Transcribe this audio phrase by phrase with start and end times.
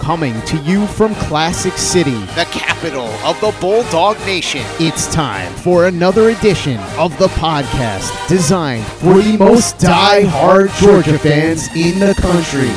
[0.00, 4.62] Coming to you from Classic City, the capital of the Bulldog Nation.
[4.80, 11.68] it's time for another edition of the podcast designed for the most die-hard Georgia fans
[11.76, 12.70] in the country.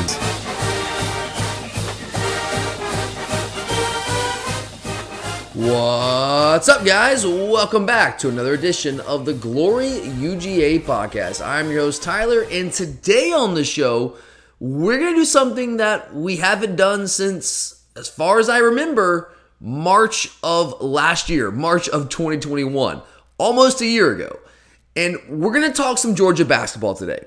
[5.54, 7.26] What's up, guys?
[7.26, 11.44] Welcome back to another edition of the Glory UGA podcast.
[11.44, 14.16] I'm your host, Tyler, and today on the show,
[14.60, 19.32] we're going to do something that we haven't done since, as far as I remember,
[19.60, 23.02] March of last year, March of 2021,
[23.38, 24.38] almost a year ago.
[24.96, 27.24] And we're going to talk some Georgia basketball today.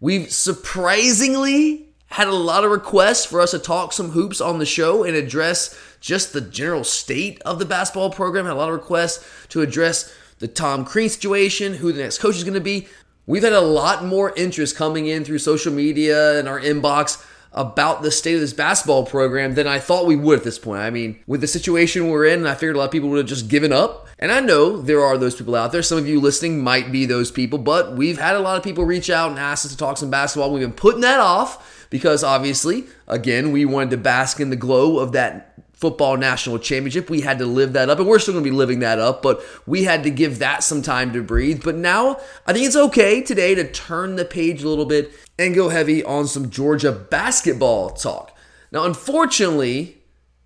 [0.00, 4.66] We've surprisingly had a lot of requests for us to talk some hoops on the
[4.66, 8.44] show and address just the general state of the basketball program.
[8.44, 12.36] Had a lot of requests to address the Tom Crean situation, who the next coach
[12.36, 12.88] is going to be.
[13.26, 18.02] We've had a lot more interest coming in through social media and our inbox about
[18.02, 20.80] the state of this basketball program than I thought we would at this point.
[20.80, 23.26] I mean, with the situation we're in, I figured a lot of people would have
[23.26, 24.08] just given up.
[24.18, 25.82] And I know there are those people out there.
[25.82, 28.84] Some of you listening might be those people, but we've had a lot of people
[28.84, 30.52] reach out and ask us to talk some basketball.
[30.52, 34.98] We've been putting that off because obviously, again, we wanted to bask in the glow
[34.98, 35.51] of that
[35.82, 37.10] football national championship.
[37.10, 39.20] We had to live that up, and we're still going to be living that up,
[39.20, 41.64] but we had to give that some time to breathe.
[41.64, 45.56] But now I think it's okay today to turn the page a little bit and
[45.56, 48.34] go heavy on some Georgia basketball talk.
[48.70, 49.98] Now, unfortunately,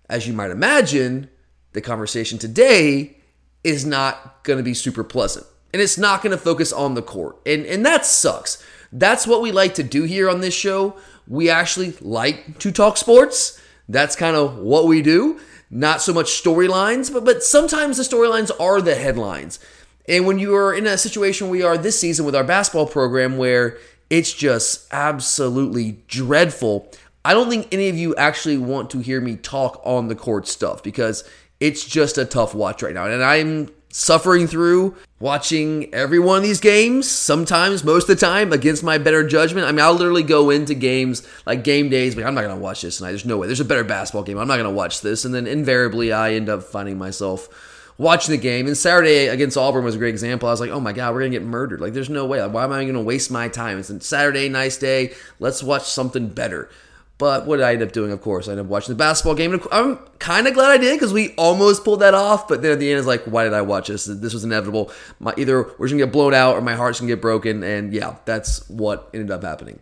[0.09, 1.29] as you might imagine,
[1.73, 3.17] the conversation today
[3.63, 5.45] is not going to be super pleasant.
[5.71, 7.37] And it's not going to focus on the court.
[7.45, 8.63] And, and that sucks.
[8.91, 10.97] That's what we like to do here on this show.
[11.27, 13.61] We actually like to talk sports.
[13.89, 15.39] That's kind of what we do.
[15.69, 19.59] Not so much storylines, but but sometimes the storylines are the headlines.
[20.07, 23.37] And when you are in a situation we are this season with our basketball program
[23.37, 23.77] where
[24.09, 26.89] it's just absolutely dreadful,
[27.25, 30.47] I don't think any of you actually want to hear me talk on the court
[30.47, 33.05] stuff because it's just a tough watch right now.
[33.05, 38.53] And I'm suffering through watching every one of these games, sometimes, most of the time,
[38.53, 39.65] against my better judgment.
[39.65, 42.61] I mean, I'll literally go into games like game days, like, I'm not going to
[42.61, 43.09] watch this tonight.
[43.09, 43.47] There's no way.
[43.47, 44.37] There's a better basketball game.
[44.37, 45.25] I'm not going to watch this.
[45.25, 47.49] And then invariably, I end up finding myself
[47.97, 48.67] watching the game.
[48.67, 50.47] And Saturday against Auburn was a great example.
[50.47, 51.81] I was like, oh my God, we're going to get murdered.
[51.81, 52.39] Like, there's no way.
[52.39, 53.79] Like, why am I going to waste my time?
[53.79, 55.15] It's a Saturday, nice day.
[55.39, 56.69] Let's watch something better.
[57.17, 58.11] But what did I end up doing?
[58.11, 59.53] Of course, I ended up watching the basketball game.
[59.53, 62.47] And I'm kind of glad I did because we almost pulled that off.
[62.47, 64.05] But then at the end, it's like, why did I watch this?
[64.05, 64.91] This was inevitable.
[65.19, 67.63] My, either we're just gonna get blown out or my heart's gonna get broken.
[67.63, 69.79] And yeah, that's what ended up happening.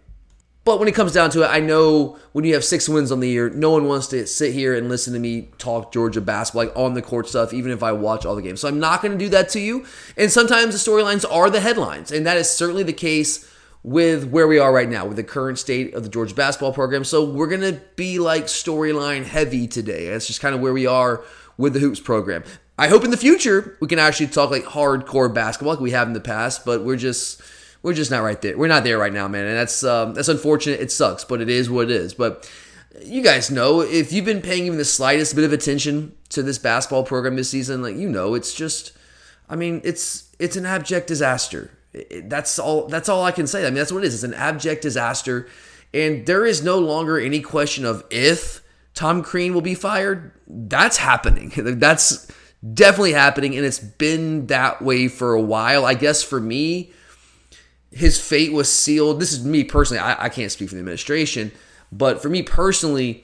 [0.63, 3.19] But when it comes down to it, I know when you have six wins on
[3.19, 6.65] the year, no one wants to sit here and listen to me talk Georgia basketball,
[6.65, 8.61] like on the court stuff, even if I watch all the games.
[8.61, 9.85] So I'm not going to do that to you.
[10.17, 12.11] And sometimes the storylines are the headlines.
[12.11, 13.47] And that is certainly the case
[13.85, 17.03] with where we are right now, with the current state of the Georgia basketball program.
[17.03, 20.09] So we're going to be like storyline heavy today.
[20.09, 21.23] That's just kind of where we are
[21.55, 22.43] with the Hoops program.
[22.79, 26.07] I hope in the future we can actually talk like hardcore basketball like we have
[26.07, 27.43] in the past, but we're just
[27.83, 28.57] we're just not right there.
[28.57, 30.79] We're not there right now, man, and that's um, that's unfortunate.
[30.79, 32.15] It sucks, but it is what it is.
[32.15, 32.51] But
[33.03, 36.57] you guys know if you've been paying even the slightest bit of attention to this
[36.57, 38.93] basketball program this season, like you know, it's just,
[39.47, 41.69] I mean, it's it's an abject disaster.
[42.23, 42.87] That's all.
[42.87, 43.61] That's all I can say.
[43.61, 44.15] I mean, that's what it is.
[44.15, 45.47] It's an abject disaster,
[45.93, 48.61] and there is no longer any question of if
[48.93, 50.31] Tom Crean will be fired.
[50.47, 51.51] That's happening.
[51.55, 52.31] That's
[52.73, 55.85] definitely happening, and it's been that way for a while.
[55.85, 56.91] I guess for me,
[57.91, 59.19] his fate was sealed.
[59.19, 59.99] This is me personally.
[59.99, 61.51] I, I can't speak for the administration,
[61.91, 63.23] but for me personally,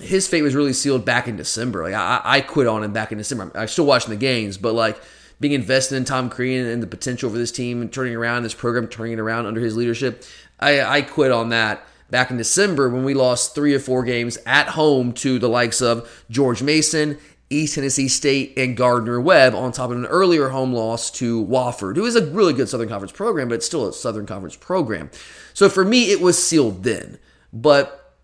[0.00, 1.82] his fate was really sealed back in December.
[1.82, 3.44] Like I, I quit on him back in December.
[3.44, 5.00] I'm, I'm still watching the games, but like
[5.42, 8.54] being invested in Tom Crean and the potential for this team and turning around this
[8.54, 10.24] program, turning it around under his leadership,
[10.60, 14.38] I, I quit on that back in December when we lost three or four games
[14.46, 17.18] at home to the likes of George Mason,
[17.50, 21.96] East Tennessee State, and Gardner Webb, on top of an earlier home loss to Wofford,
[21.96, 25.10] who is a really good Southern Conference program, but it's still a Southern Conference program.
[25.54, 27.18] So for me, it was sealed then.
[27.52, 28.14] But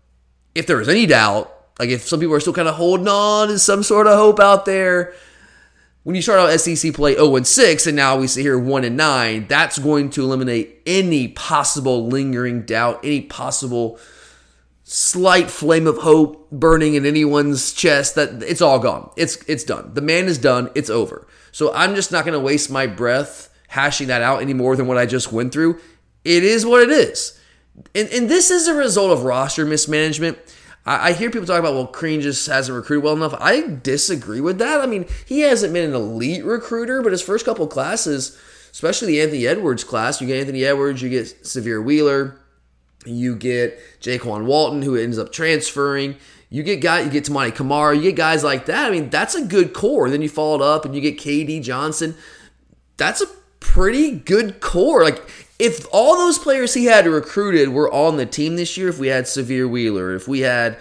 [0.55, 3.49] if there was any doubt, like if some people are still kind of holding on
[3.49, 5.13] to some sort of hope out there,
[6.09, 8.83] when you start out SEC play 0 and 6, and now we sit here 1
[8.83, 13.99] and 9, that's going to eliminate any possible lingering doubt, any possible
[14.83, 19.11] slight flame of hope burning in anyone's chest that it's all gone.
[19.17, 19.93] It's it's done.
[19.93, 20.71] The man is done.
[20.73, 21.27] It's over.
[21.51, 24.87] So I'm just not going to waste my breath hashing that out any more than
[24.87, 25.79] what I just went through.
[26.25, 27.39] It is what it is.
[27.93, 30.39] And, and this is a result of roster mismanagement.
[30.89, 33.35] I, I hear people talk about, well, Crean just hasn't recruited well enough.
[33.39, 34.81] I disagree with that.
[34.81, 38.37] I mean, he hasn't been an elite recruiter, but his first couple classes,
[38.71, 42.39] especially the Anthony Edwards class, you get Anthony Edwards, you get Sahvir Wheeler,
[43.05, 46.17] you get Jaykwon Walton, who ends up transferring.
[46.49, 48.87] You get guy, you get Toumani Camara, you get guys like that.
[48.87, 50.09] I mean, that's a good core.
[50.09, 52.15] Then you follow it up and you get KD Johnson.
[52.97, 53.27] That's a
[53.59, 55.03] pretty good core.
[55.03, 55.23] Like
[55.59, 59.07] if all those players he had recruited were on the team this year, if we
[59.07, 60.79] had Sahvir Wheeler, if we had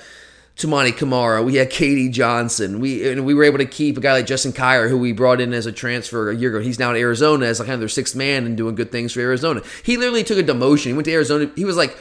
[0.56, 4.12] Toumani Camara, we had KD Johnson, we and we were able to keep a guy
[4.12, 6.64] like Justin Kier, who we brought in as a transfer a year ago.
[6.64, 9.12] He's now in Arizona as like kind of their sixth man and doing good things
[9.12, 9.62] for Arizona.
[9.82, 10.86] He literally took a demotion.
[10.86, 11.50] He went to Arizona.
[11.56, 11.96] He was like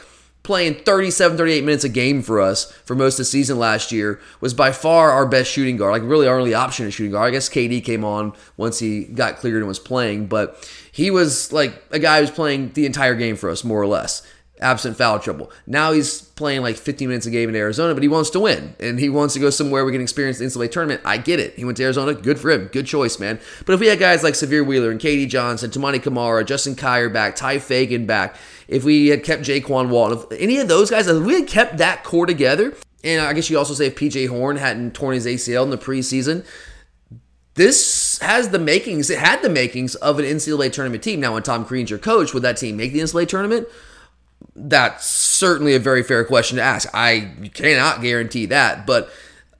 [0.48, 4.18] playing 37, 38 minutes a game for us for most of the season last year,
[4.40, 5.92] was by far our best shooting guard.
[5.92, 7.28] Like really our only option at shooting guard.
[7.28, 11.52] I guess KD came on once he got cleared and was playing, but he was
[11.52, 14.26] like a guy who was playing the entire game for us, more or less,
[14.60, 15.50] absent foul trouble.
[15.66, 18.74] Now he's playing like 15 minutes a game in Arizona, but he wants to win
[18.80, 21.00] and he wants to go somewhere we can experience the NCAA tournament.
[21.04, 21.54] I get it.
[21.54, 22.14] He went to Arizona.
[22.14, 22.66] Good for him.
[22.68, 23.40] Good choice, man.
[23.66, 27.12] But if we had guys like Sahvir Wheeler and KD Johnson, Toumani Camara, Justin Kier
[27.12, 28.36] back, Tye Fagan back,
[28.68, 31.78] if we had kept Jaykwon Wall, if any of those guys, if we had kept
[31.78, 35.26] that core together, and I guess you also say if PJ Horne hadn't torn his
[35.26, 36.44] ACL in the preseason,
[37.54, 41.18] this has the makings, it had the makings of an NCAA tournament team.
[41.20, 43.66] Now, when Tom Crean's your coach, would that team make the NCAA tournament?
[44.54, 46.88] That's certainly a very fair question to ask.
[46.92, 49.10] I cannot guarantee that, but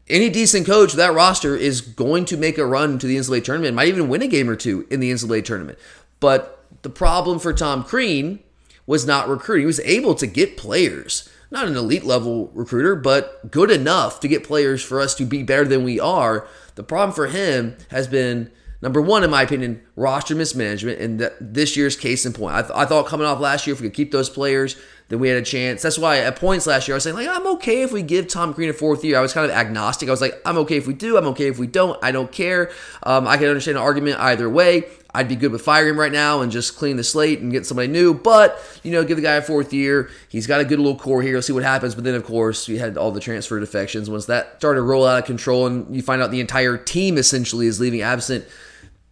[0.08, 3.74] any decent coach, that roster is going to make a run to the NCAA tournament,
[3.74, 5.78] might even win a game or two in the NCAA tournament.
[6.20, 8.40] But the problem for Tom Crean
[8.86, 9.62] was not recruiting.
[9.62, 14.28] He was able to get players, not an elite level recruiter, but good enough to
[14.28, 16.48] get players for us to be better than we are.
[16.74, 21.32] The problem for him has been number one, in my opinion, roster mismanagement, and th-
[21.40, 22.54] this year's case in point.
[22.54, 24.76] I, th- I thought coming off last year, if we could keep those players,
[25.08, 25.82] then we had a chance.
[25.82, 28.28] That's why at points last year, I was saying, like, I'm okay if we give
[28.28, 29.18] Tom Crean a fourth year.
[29.18, 30.08] I was kind of agnostic.
[30.08, 31.16] I was like, I'm okay if we do.
[31.16, 31.98] I'm okay if we don't.
[32.02, 32.70] I don't care.
[33.02, 34.84] Um, I can understand an argument either way.
[35.14, 37.64] I'd be good with firing him right now and just clean the slate and get
[37.64, 38.12] somebody new.
[38.12, 40.10] But, you know, give the guy a fourth year.
[40.28, 41.40] He's got a good little core here.
[41.40, 41.94] See what happens.
[41.94, 44.10] But then, of course, we had all the transfer defections.
[44.10, 47.16] Once that started to roll out of control and you find out the entire team
[47.16, 48.44] essentially is leaving absent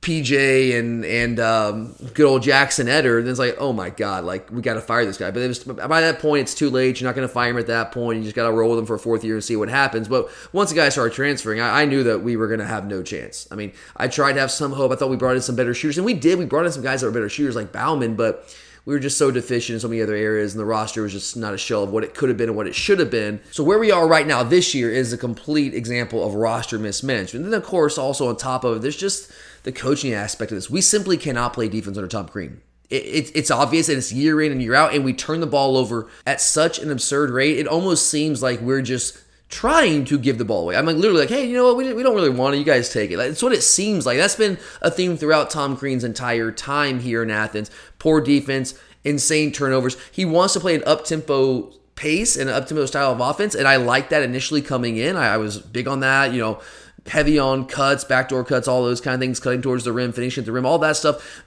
[0.06, 4.48] PJ and and um, good old Jackson Etter, then it's like, oh my god, like
[4.52, 5.32] we got to fire this guy.
[5.32, 7.00] But was, by that point, it's too late.
[7.00, 8.18] You're not going to fire him at that point.
[8.18, 10.06] You just got to roll with him for a fourth year and see what happens.
[10.06, 12.86] But once the guy started transferring, I, I knew that we were going to have
[12.86, 13.48] no chance.
[13.50, 14.92] I mean, I tried to have some hope.
[14.92, 16.38] I thought we brought in some better shooters, and we did.
[16.38, 18.54] We brought in some guys that were better shooters, like Baumann, but
[18.84, 21.36] we were just so deficient in so many other areas, and the roster was just
[21.36, 23.40] not a shell of what it could have been and what it should have been.
[23.50, 27.44] So where we are right now this year is a complete example of roster mismanagement.
[27.44, 29.32] And then, of course, also on top of it, there's just
[29.66, 30.70] the coaching aspect of this.
[30.70, 32.62] We simply cannot play defense under Tom Crean.
[32.88, 35.46] It, it, it's obvious and it's year in and year out, and we turn the
[35.46, 37.58] ball over at such an absurd rate.
[37.58, 39.18] It almost seems like we're just
[39.48, 40.76] trying to give the ball away.
[40.76, 41.76] I'm like literally like, hey, you know what?
[41.76, 42.58] We, we don't really want it.
[42.58, 43.16] You guys take it.
[43.16, 44.18] That's what it seems like.
[44.18, 47.68] That's been a theme throughout Tom Crean's entire time here in Athens.
[47.98, 49.96] Poor defense, insane turnovers.
[50.12, 53.56] He wants to play an up tempo pace and an up tempo style of offense,
[53.56, 55.16] and I like that initially coming in.
[55.16, 56.32] I, I was big on that.
[56.32, 56.60] You know
[57.08, 60.42] heavy on cuts, backdoor cuts, all those kind of things, cutting towards the rim, finishing
[60.42, 61.44] at the rim, all that stuff.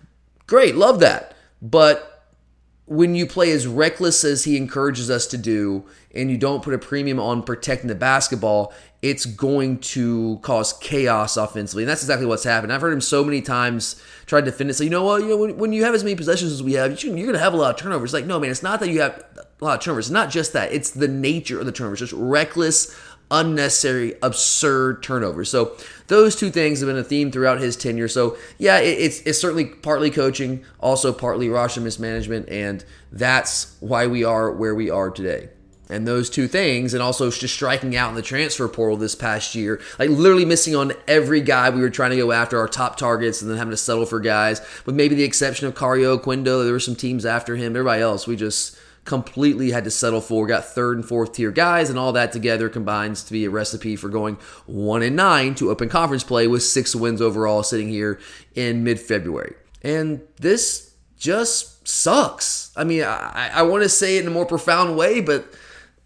[0.48, 1.36] Great, love that.
[1.62, 2.26] But
[2.86, 6.74] when you play as reckless as he encourages us to do, and you don't put
[6.74, 11.84] a premium on protecting the basketball, it's going to cause chaos offensively.
[11.84, 12.74] And that's exactly what's happened.
[12.74, 14.74] I've heard him so many times try to defend it.
[14.74, 16.74] So, you know what, you know, when, when you have as many possessions as we
[16.74, 18.12] have, you're going to have a lot of turnovers.
[18.12, 19.24] Like, no, man, it's not that you have
[19.62, 20.08] a lot of turnovers.
[20.08, 20.72] It's not just that.
[20.74, 22.00] It's the nature of the turnovers.
[22.00, 23.00] Just reckless
[23.32, 25.50] unnecessary, absurd turnovers.
[25.50, 25.76] So
[26.08, 28.08] those two things have been a theme throughout his tenure.
[28.08, 34.08] So yeah, it, it's it's certainly partly coaching, also partly roster mismanagement, and that's why
[34.08, 35.50] we are where we are today.
[35.92, 39.56] And those two things, and also just striking out in the transfer portal this past
[39.56, 42.96] year, like literally missing on every guy we were trying to go after, our top
[42.96, 46.64] targets, and then having to settle for guys, with maybe the exception of Kario Oquendo.
[46.64, 47.76] There were some teams after him.
[47.76, 48.78] Everybody else, we just
[49.10, 50.48] completely had to settle for.
[50.48, 53.98] Got third and fourth tier guys, and all that together combines to be a recipe
[53.98, 58.20] for going one and nine to open conference play with six wins overall, sitting here
[58.56, 59.56] in mid February.
[59.82, 62.72] And this just sucks.
[62.78, 65.54] I mean, I, I want to say it in a more profound way, but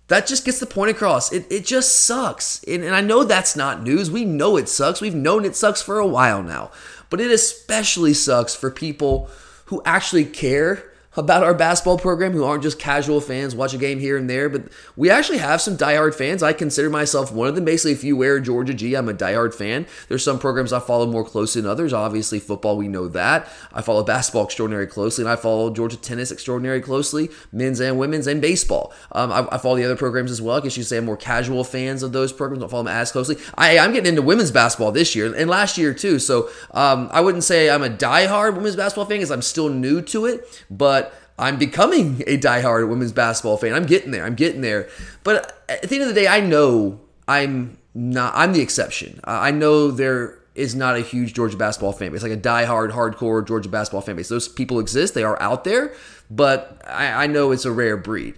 [0.07, 1.31] that just gets the point across.
[1.31, 2.63] It, it just sucks.
[2.63, 4.10] And, and I know that's not news.
[4.10, 5.01] We know it sucks.
[5.01, 6.72] We've known it sucks for a while now.
[7.10, 9.29] But it especially sucks for people
[9.65, 14.00] who actually care about our basketball program who aren't just casual fans, watch a game
[14.00, 14.63] here and there, but
[14.96, 16.41] we actually have some diehard fans.
[16.41, 17.65] I consider myself one of them.
[17.65, 19.86] Basically, if you wear Georgia G, I'm a diehard fan.
[20.08, 21.93] There's some programs I follow more closely than others.
[21.93, 23.50] Obviously, football, we know that.
[23.72, 28.27] I follow basketball extraordinary closely, and I follow Georgia tennis extraordinary closely, men's and women's,
[28.27, 28.93] and baseball.
[29.12, 30.58] Um, I, I, follow the other programs as well.
[30.58, 32.62] I guess you say I'm more casual fans of those programs.
[32.62, 33.38] Don't follow them as closely.
[33.55, 36.20] I, am getting into women's basketball this year and last year too.
[36.20, 40.01] So um, I wouldn't say I'm a diehard women's basketball fan because I'm still new
[40.03, 41.02] to it, but
[41.43, 43.73] I'm becoming a diehard women's basketball fan.
[43.73, 44.23] I'm getting there.
[44.23, 44.88] I'm getting there.
[45.23, 48.33] But at the end of the day, I know I'm not.
[48.35, 49.19] I'm the exception.
[49.23, 53.45] I know there is not a huge Georgia basketball fan base, like a diehard, hardcore
[53.45, 54.29] Georgia basketball fan base.
[54.29, 55.13] Those people exist.
[55.13, 55.93] They are out there,
[56.29, 58.35] but I, I know it's a rare breed.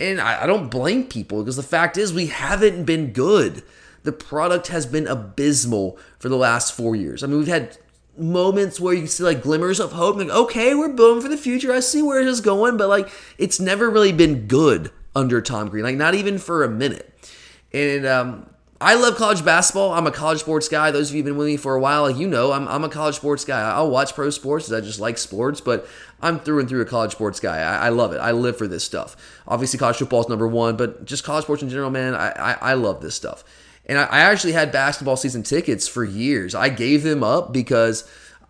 [0.00, 3.62] And I, I don't blame people because the fact is we haven't been good.
[4.04, 7.22] The product has been abysmal for the last four years.
[7.22, 7.76] I mean, we've had
[8.18, 11.72] moments where you see like glimmers of hope like okay we're building for the future.
[11.72, 13.08] I see where it is going but like
[13.38, 17.14] it's never really been good under tom crean like not even for a minute.
[17.72, 19.92] And um, i love college basketball.
[19.92, 20.90] I'm a college sports guy.
[20.90, 22.84] Those of you who've been with me for a while like you know i'm, I'm
[22.84, 23.60] a college sports guy.
[23.60, 25.86] I'll watch pro sports because i just like sports but
[26.20, 27.58] i'm through and through a college sports guy.
[27.58, 28.18] I, I love it.
[28.18, 29.16] I live for this stuff.
[29.46, 32.52] Obviously college football is number one but just college sports in general man i, I,
[32.60, 33.44] I love this stuff
[33.88, 36.54] and I, actually had basketball season tickets for years.
[36.54, 38.08] I gave them up because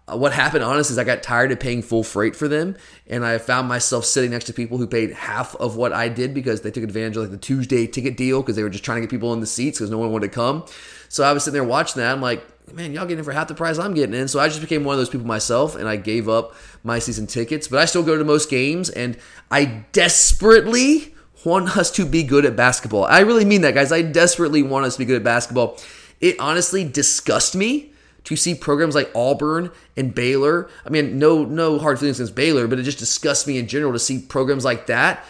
[0.08, 2.76] uh, what happened, honestly, is I got tired of paying full freight for them,
[3.06, 6.34] and I found myself sitting next to people who paid half of what I did
[6.34, 8.96] because they took advantage of like the Tuesday ticket deal because they were just trying
[8.96, 10.64] to get people in the seats because no one wanted to come.
[11.08, 12.12] So I was sitting there watching that.
[12.12, 14.28] I'm like, man, y'all getting in for half the price I'm getting in.
[14.28, 17.26] So I just became one of those people myself, and I gave up my season
[17.26, 17.68] tickets.
[17.68, 19.16] But I still go to most games, and
[19.50, 21.14] I desperately
[21.44, 23.04] want us to be good at basketball.
[23.04, 23.92] I really mean that, guys.
[23.92, 25.78] I desperately want us to be good at basketball.
[26.20, 27.92] It honestly disgusts me
[28.24, 30.68] to see programs like Auburn and Baylor.
[30.84, 33.92] I mean, no, no hard feelings against Baylor, but it just disgusts me in general
[33.92, 35.24] to see programs like that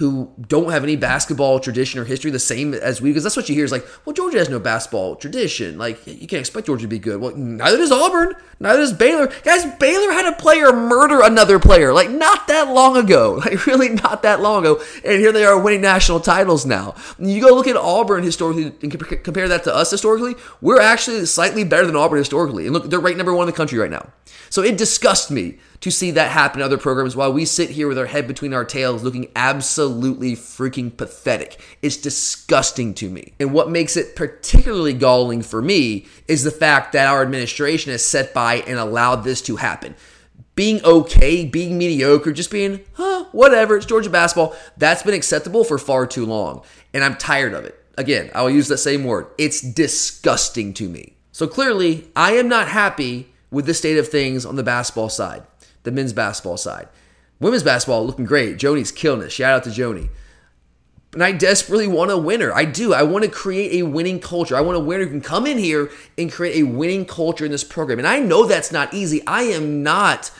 [0.00, 3.50] who don't have any basketball tradition or history the same as we because that's what
[3.50, 5.76] you hear is like well georgia has no basketball tradition.
[5.76, 7.20] Like you can't expect georgia to be good.
[7.20, 8.34] Well neither does auburn.
[8.60, 9.26] Neither does baylor.
[9.44, 13.42] Guys baylor had a player murder another player like not that long ago.
[13.50, 14.82] Like really not that long ago.
[15.04, 16.94] And here they are winning national titles now.
[17.18, 21.64] You go look at auburn historically and compare that to us historically we're actually slightly
[21.64, 22.64] better than auburn historically.
[22.64, 24.12] And look they're ranked number one in the country right now.
[24.48, 27.88] So it disgusts me to see that happen in other programs while we sit here
[27.88, 31.60] with our head between our tails looking absolutely freaking pathetic.
[31.80, 33.32] It's disgusting to me.
[33.40, 38.04] And what makes it particularly galling for me is the fact that our administration has
[38.04, 39.94] set by and allowed this to happen.
[40.54, 45.78] Being okay, being mediocre, just being, huh, whatever, it's Georgia basketball, that's been acceptable for
[45.78, 46.62] far too long.
[46.92, 47.82] And I'm tired of it.
[47.96, 49.28] Again, I will use that same word.
[49.38, 51.14] It's disgusting to me.
[51.32, 55.44] So clearly, I am not happy with the state of things on the basketball side
[55.82, 56.88] the men's basketball side.
[57.40, 58.58] Women's basketball looking great.
[58.58, 59.32] Joni's killing it.
[59.32, 60.10] Shout out to Joni.
[61.12, 62.52] And I desperately want a winner.
[62.52, 62.94] I do.
[62.94, 64.56] I want to create a winning culture.
[64.56, 67.50] I want a winner who can come in here and create a winning culture in
[67.50, 67.98] this program.
[67.98, 69.26] And I know that's not easy.
[69.26, 70.30] I am not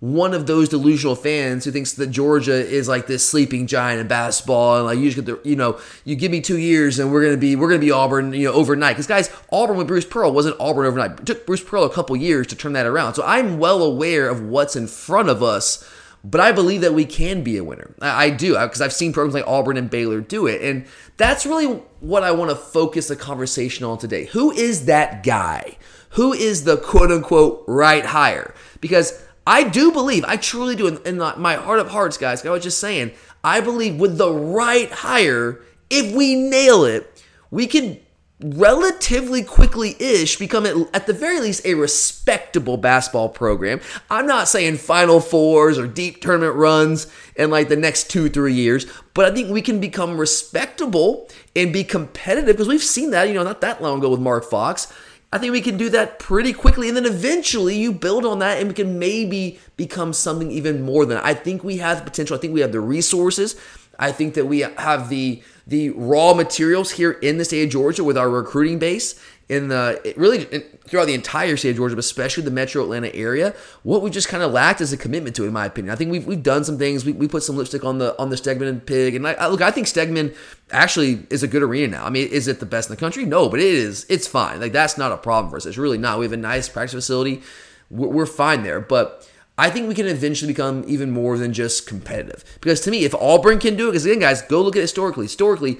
[0.00, 4.06] one of those delusional fans who thinks that Georgia is like this sleeping giant in
[4.06, 7.10] basketball and like you just get the you know you give me two years and
[7.10, 8.94] we're gonna be we're gonna be Auburn you know overnight.
[8.94, 11.18] Because guys Auburn with Bruce Pearl wasn't Auburn overnight.
[11.18, 13.14] It took Bruce Pearl a couple years to turn that around.
[13.14, 15.84] So I'm well aware of what's in front of us
[16.24, 17.94] but I believe that we can be a winner.
[18.00, 20.62] I, I do because I've seen programs like Auburn and Baylor do it.
[20.62, 20.86] And
[21.16, 21.66] that's really
[22.00, 24.26] what I want to focus the conversation on today.
[24.26, 25.78] Who is that guy?
[26.10, 28.54] Who is the quote unquote right hire?
[28.80, 32.50] Because I do believe, I truly do, in, in my heart of hearts, guys, I
[32.50, 33.12] was just saying,
[33.42, 37.98] I believe with the right hire, if we nail it, we can
[38.40, 43.80] relatively quickly ish become at the very least a respectable basketball program.
[44.10, 48.52] I'm not saying final fours or deep tournament runs in like the next two, three
[48.52, 51.26] years, but I think we can become respectable
[51.56, 54.44] and be competitive because we've seen that, you know, not that long ago with Mark
[54.44, 54.92] Fox.
[55.32, 56.88] I think we can do that pretty quickly.
[56.88, 61.04] And then eventually you build on that and we can maybe become something even more
[61.04, 61.24] than that.
[61.24, 62.36] I think we have the potential.
[62.36, 63.54] I think we have the resources.
[63.98, 68.02] I think that we have the the raw materials here in the state of Georgia
[68.02, 72.00] with our recruiting base in the really in- throughout the entire state of Georgia, but
[72.00, 73.54] especially the metro Atlanta area.
[73.82, 75.92] What we just kind of lacked is a commitment to it, in my opinion.
[75.92, 77.04] I think we've, we've done some things.
[77.04, 79.46] We, we put some lipstick on the on the Stegeman and pig, and I, I,
[79.48, 80.36] look, I think Stegeman
[80.70, 82.04] actually is a good arena now.
[82.04, 83.24] I mean, is it the best in the country?
[83.24, 84.04] No, but it is.
[84.08, 84.60] It's fine.
[84.60, 85.66] Like that's not a problem for us.
[85.66, 86.18] It's really not.
[86.18, 87.42] We have a nice practice facility.
[87.90, 89.26] We're, we're fine there, but.
[89.60, 92.44] I think we can eventually become even more than just competitive.
[92.60, 95.24] Because to me, if Auburn can do it, because again, guys, go look at historically.
[95.24, 95.78] Historically,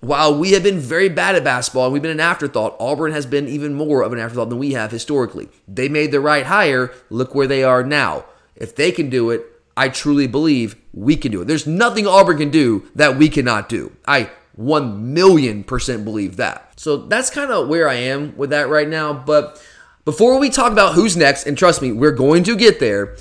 [0.00, 3.26] while we have been very bad at basketball and we've been an afterthought, Auburn has
[3.26, 5.48] been even more of an afterthought than we have historically.
[5.68, 6.92] They made the right hire.
[7.10, 8.24] Look where they are now.
[8.56, 9.44] If they can do it,
[9.76, 11.46] I truly believe we can do it.
[11.46, 13.92] There's nothing Auburn can do that we cannot do.
[14.06, 16.78] I 1 million percent believe that.
[16.78, 19.12] So that's kind of where I am with that right now.
[19.12, 19.62] But
[20.04, 23.16] before we talk about who's next, and trust me, we're going to get there.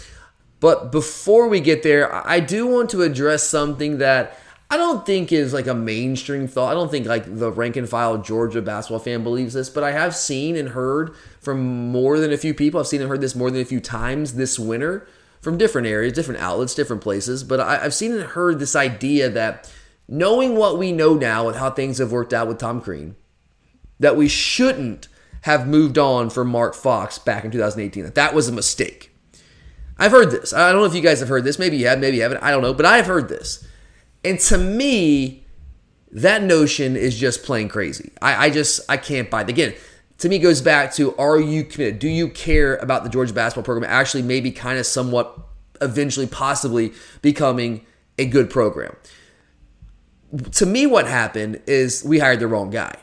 [0.59, 4.37] But before we get there, I do want to address something that
[4.71, 6.71] I don't think is like a mainstream thought.
[6.71, 9.91] I don't think like the rank and file Georgia basketball fan believes this, but I
[9.91, 12.79] have seen and heard from more than a few people.
[12.79, 15.07] I've seen and heard this more than a few times this winter
[15.41, 17.43] from different areas, different outlets, different places.
[17.43, 19.71] But I, have seen and heard this idea that
[20.07, 23.15] knowing what we know now with how things have worked out with Tom Crean,
[23.99, 25.07] that we shouldn't
[25.41, 28.03] have moved on from Mark Fox back in 2018.
[28.03, 29.15] That that was a mistake.
[29.97, 30.53] I've heard this.
[30.53, 31.57] I don't know if you guys have heard this.
[31.57, 32.43] Maybe you have, maybe you haven't.
[32.43, 32.73] I don't know.
[32.73, 33.65] But I've heard this.
[34.23, 35.45] And to me,
[36.11, 38.11] that notion is just plain crazy.
[38.21, 39.49] I, I just I can't buy it.
[39.49, 39.73] Again,
[40.19, 41.99] to me goes back to are you committed?
[41.99, 45.37] Do you care about the Georgia basketball program actually maybe kind of somewhat
[45.81, 47.85] eventually possibly becoming
[48.17, 48.95] a good program?
[50.51, 52.95] To me, what happened is we hired the wrong guy.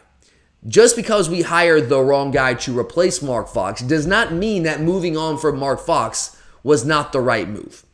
[0.67, 4.81] Just because we hired the wrong guy to replace Mark Fox does not mean that
[4.81, 7.86] moving on from Mark Fox was not the right move.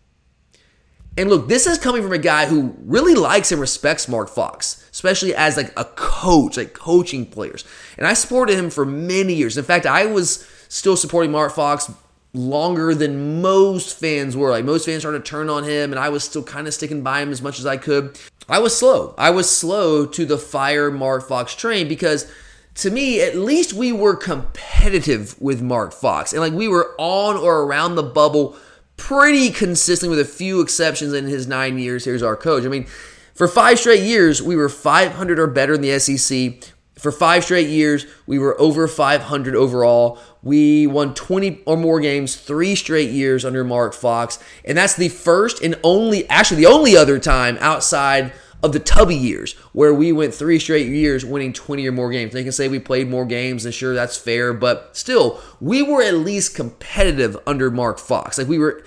[1.17, 4.89] And look, this is coming from a guy who really likes and respects Mark Fox,
[4.93, 7.65] especially as like a coach, like coaching players.
[7.99, 9.59] And I supported him for many years.
[9.59, 11.93] In fact, I was still supporting Mark Fox
[12.33, 14.51] longer than most fans were.
[14.51, 17.03] Like most fans started to turn on him, and I was still kind of sticking
[17.03, 18.19] by him as much as I could.
[18.49, 19.15] I was slow.
[19.19, 22.31] I was slow to the fire Mark Fox train because
[22.77, 26.33] to me, at least we were competitive with Mark Fox.
[26.33, 28.57] And like we were on or around the bubble
[29.03, 32.65] pretty consistent with a few exceptions in his nine years here as our coach.
[32.65, 32.87] I mean,
[33.35, 36.73] for five straight years, we were 500 or better in the SEC.
[36.97, 40.21] For five straight years, we were over 500 overall.
[40.41, 44.39] We won 20 or more games three straight years under Mark Fox.
[44.65, 49.17] And that's the first and only, actually, the only other time outside of the Tubby
[49.17, 52.33] years where we went three straight years winning 20 or more games.
[52.33, 56.03] They can say we played more games, and sure, that's fair, but still, we were
[56.03, 58.39] at least competitive under Mark Fox.
[58.39, 58.85] Like we were,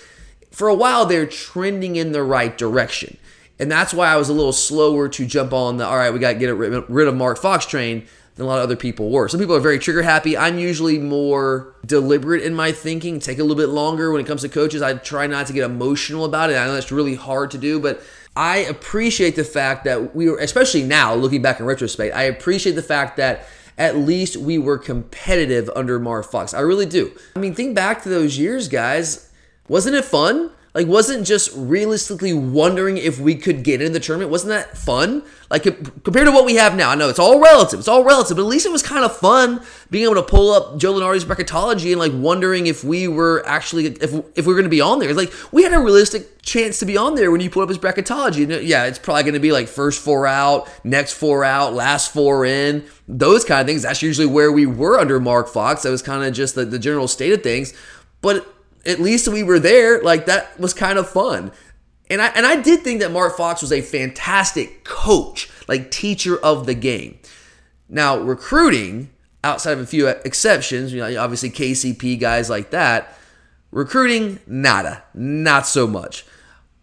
[0.51, 3.17] for a while, they're trending in the right direction.
[3.59, 6.19] And that's why I was a little slower to jump on the, all right, we
[6.19, 9.29] got to get rid of Mark Fox train than a lot of other people were.
[9.29, 10.38] Some people are very trigger happy.
[10.38, 14.41] I'm usually more deliberate in my thinking, take a little bit longer when it comes
[14.41, 14.81] to coaches.
[14.81, 16.57] I try not to get emotional about it.
[16.57, 18.01] I know that's really hard to do, but
[18.36, 22.74] I appreciate the fact that we were, especially now looking back in retrospect, I appreciate
[22.74, 26.54] the fact that at least we were competitive under Mark Fox.
[26.54, 27.12] I really do.
[27.36, 29.32] I mean, think back to those years, guys.
[29.67, 30.52] Wasn't it fun?
[30.75, 34.29] Like, wasn't just realistically wondering if we could get in the tournament?
[34.29, 35.23] Wasn't that fun?
[35.49, 35.63] Like,
[36.03, 37.79] compared to what we have now, I know it's all relative.
[37.79, 40.51] It's all relative, but at least it was kind of fun being able to pull
[40.51, 44.55] up Joe Lunardi's bracketology and like wondering if we were actually if if we were
[44.55, 45.13] going to be on there.
[45.13, 47.77] Like we had a realistic chance to be on there when you pull up his
[47.77, 48.67] bracketology.
[48.67, 52.45] Yeah, it's probably going to be like first four out, next four out, last four
[52.45, 53.83] in, those kind of things.
[53.83, 55.83] That's usually where we were under Mark Fox.
[55.83, 57.73] That was kind of just the, the general state of things,
[58.21, 58.54] but
[58.86, 60.02] at least we were there.
[60.02, 61.52] Like that was kind of fun.
[62.10, 66.38] And I and I did think that Mark Fox was a fantastic coach, like teacher
[66.38, 67.19] of the game.
[67.89, 69.10] Now, recruiting,
[69.43, 73.17] outside of a few exceptions, you know, obviously KCP guys like that,
[73.71, 76.26] recruiting nada, not so much.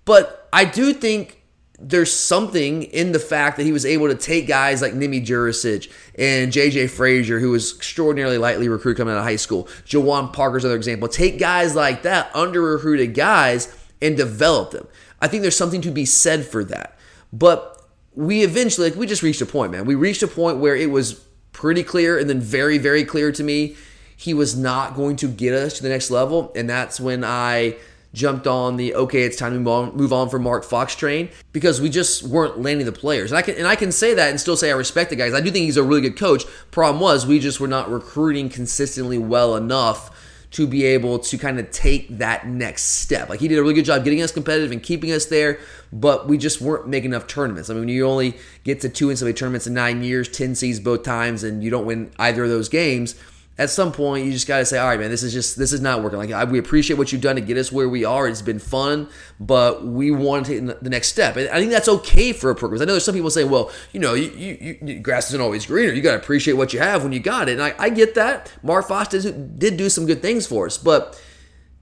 [0.04, 1.41] But I do think
[1.82, 5.90] there's something in the fact that he was able to take guys like Nimi Djurisic
[6.16, 9.64] and JJ Frazier, who was extraordinarily lightly recruited coming out of high school.
[9.84, 11.08] Juwan Parker's another example.
[11.08, 14.86] Take guys like that, under recruited guys, and develop them.
[15.20, 16.96] I think there's something to be said for that.
[17.32, 19.84] But we eventually, like, we just reached a point, man.
[19.84, 21.14] We reached a point where it was
[21.52, 23.76] pretty clear and then very, very clear to me
[24.16, 26.52] he was not going to get us to the next level.
[26.54, 27.76] And that's when I
[28.14, 31.88] jumped on the okay, it's time to move on, from Mark Fox train because we
[31.88, 33.30] just weren't landing the players.
[33.30, 35.34] And I can and I can say that and still say I respect the guys.
[35.34, 36.44] I do think he's a really good coach.
[36.70, 40.10] Problem was we just were not recruiting consistently well enough
[40.52, 43.30] to be able to kind of take that next step.
[43.30, 45.58] Like he did a really good job getting us competitive and keeping us there,
[45.92, 47.70] but we just weren't making enough tournaments.
[47.70, 51.04] I mean, you only get to two NCAA tournaments in nine years, 10 seeds both
[51.04, 53.14] times, and you don't win either of those games,
[53.62, 55.72] at some point you just got to say all right man this is just this
[55.72, 56.18] is not working.
[56.18, 58.26] Like I, we appreciate what you've done to get us where we are.
[58.26, 61.36] It's been fun but we want to take the next step.
[61.36, 62.82] And i think that's okay for a program.
[62.82, 65.66] I know there's some people saying well you know you, you, you grass isn't always
[65.66, 65.92] greener.
[65.92, 67.52] You got to appreciate what you have when you got it.
[67.52, 68.52] And i, I get that.
[68.62, 71.20] Mark did, did do some good things for us but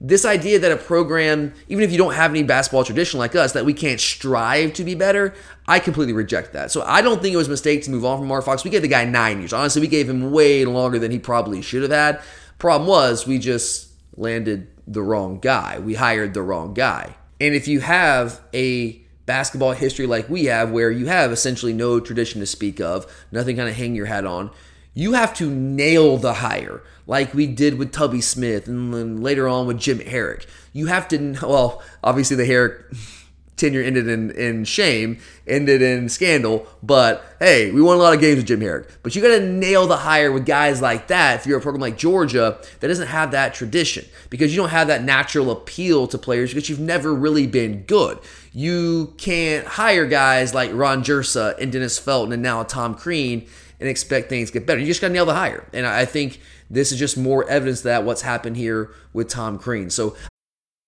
[0.03, 3.53] this idea that a program, even if you don't have any basketball tradition like us,
[3.53, 5.35] that we can't strive to be better,
[5.67, 6.71] I completely reject that.
[6.71, 8.63] So I don't think it was a mistake to move on from Mark Fox.
[8.63, 9.53] We gave the guy nine years.
[9.53, 12.19] Honestly, we gave him way longer than he probably should have had.
[12.57, 15.77] Problem was, we just landed the wrong guy.
[15.77, 17.15] We hired the wrong guy.
[17.39, 18.93] And if you have a
[19.27, 23.55] basketball history like we have, where you have essentially no tradition to speak of, nothing
[23.55, 24.49] kind of hang your hat on,
[24.93, 29.47] you have to nail the hire like we did with Tubby Smith and then later
[29.47, 30.45] on with Jim Harrick.
[30.73, 32.83] You have to, well, obviously the Harrick
[33.57, 38.19] tenure ended in, in shame, ended in scandal, but hey, we won a lot of
[38.19, 38.89] games with Jim Harrick.
[39.03, 41.81] But you got to nail the hire with guys like that if you're a program
[41.81, 46.17] like Georgia that doesn't have that tradition because you don't have that natural appeal to
[46.17, 48.19] players because you've never really been good.
[48.51, 53.47] You can't hire guys like Ron Jirsa and Dennis Felton and now Tom Crean
[53.81, 54.79] and expect things to get better.
[54.79, 55.67] You just got to nail the hire.
[55.73, 56.39] And I think
[56.69, 59.89] this is just more evidence that what's happened here with Tom Crean.
[59.89, 60.15] So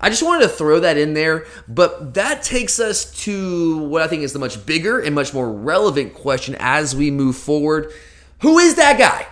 [0.00, 4.06] I just wanted to throw that in there, but that takes us to what I
[4.06, 7.92] think is the much bigger and much more relevant question as we move forward.
[8.40, 9.26] Who is that guy?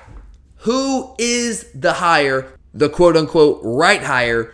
[0.61, 4.53] Who is the hire, the quote unquote right hire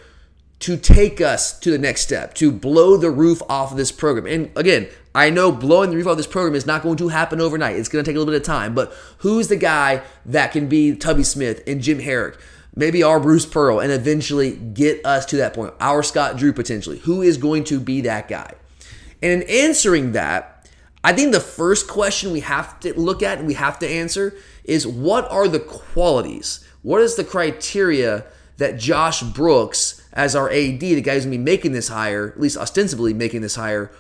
[0.61, 4.27] to take us to the next step, to blow the roof off of this program?
[4.27, 7.41] And again, I know blowing the roof off this program is not going to happen
[7.41, 7.77] overnight.
[7.77, 10.69] It's going to take a little bit of time, but who's the guy that can
[10.69, 12.39] be Tubby Smith and Jim Harrick?
[12.75, 15.75] Maybe our Bruce Pearl, and eventually get us to that point.
[15.81, 16.99] Our Scott Drew potentially.
[17.01, 18.55] Who is going to be that guy?
[19.23, 20.69] And in answering that,
[21.05, 24.35] I think the first question we have to look at and we have to answer
[24.65, 26.65] is what are the qualities?
[26.83, 28.25] What is the criteria
[28.59, 32.41] that Josh Brooks, as our AD, the guy who's gonna be making this hire, at
[32.41, 33.91] least ostensibly making this hire,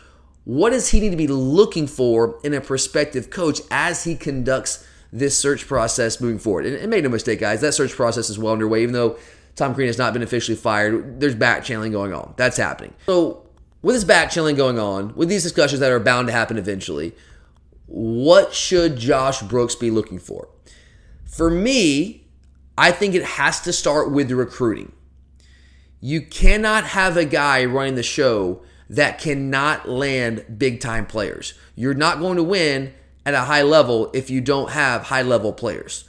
[0.44, 4.86] what does he need to be looking for in a prospective coach as he conducts
[5.12, 6.66] this search process moving forward.
[6.66, 9.18] And, and make no mistake, guys, that search process is well underway, even though
[9.54, 11.20] Tom Crean has not been officially fired.
[11.20, 12.34] There's back channeling going on.
[12.36, 12.94] That's happening.
[13.06, 13.46] So,
[13.82, 17.14] with this back channeling going on, with these discussions that are bound to happen eventually,
[17.86, 20.48] what should Josh Brooks be looking for?
[21.24, 22.28] For me,
[22.78, 24.92] I think it has to start with the recruiting.
[26.00, 31.54] You cannot have a guy running the show that cannot land big time players.
[31.74, 35.52] You're not going to win at a high level if you don't have high level
[35.52, 36.04] players.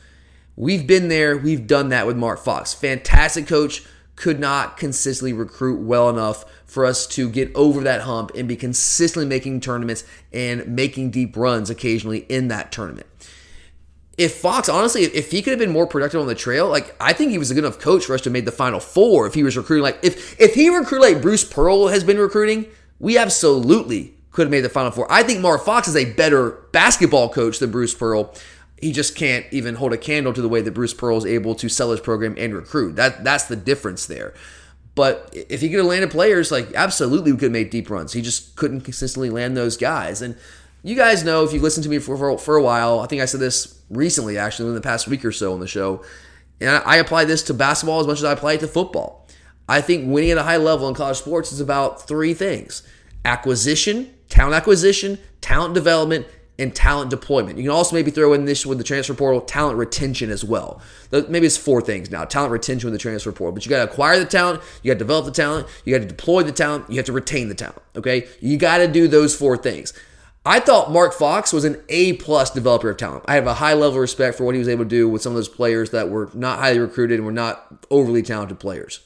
[0.55, 2.73] We've been there, we've done that with Mark Fox.
[2.73, 3.83] Fantastic coach,
[4.15, 8.55] could not consistently recruit well enough for us to get over that hump and be
[8.55, 13.07] consistently making tournaments and making deep runs occasionally in that tournament.
[14.15, 17.13] If Fox, honestly, if he could have been more productive on the trail, like I
[17.13, 19.33] think he was a good enough coach for us to made the final four if
[19.33, 22.67] he was recruiting like if if he recruited like Bruce Pearl has been recruiting,
[22.99, 25.09] we absolutely could have made the Final Four.
[25.09, 28.33] I think Mark Fox is a better basketball coach than Bruce Pearl.
[28.81, 31.55] He just can't even hold a candle to the way that Bruce Pearl is able
[31.55, 32.97] to sell his program and recruit.
[32.97, 34.33] That that's the difference there.
[34.95, 38.13] But if he could have landed players, like absolutely we could have made deep runs.
[38.13, 40.21] He just couldn't consistently land those guys.
[40.21, 40.35] And
[40.83, 43.21] You guys know if you've listened to me for, for, for a while, I think
[43.21, 46.03] I said this recently, actually, in the past week or so on the show.
[46.59, 49.25] And I, I apply this to basketball as much as I apply it to football.
[49.67, 52.83] I think winning at a high level in college sports is about three things
[53.23, 56.25] acquisition, talent acquisition, talent development,
[56.57, 57.55] and talent deployment.
[57.59, 60.81] You can also maybe throw in this with the transfer portal, talent retention as well.
[61.11, 63.53] Maybe it's four things now talent retention with the transfer portal.
[63.53, 66.01] But you got to acquire the talent, you got to develop the talent, you got
[66.01, 67.83] to deploy the talent, you have to retain the talent.
[67.95, 68.27] Okay?
[68.41, 69.93] You got to do those four things.
[70.43, 73.25] I thought Mark Fox was an A plus developer of talent.
[73.27, 75.21] I have a high level of respect for what he was able to do with
[75.21, 79.01] some of those players that were not highly recruited and were not overly talented players.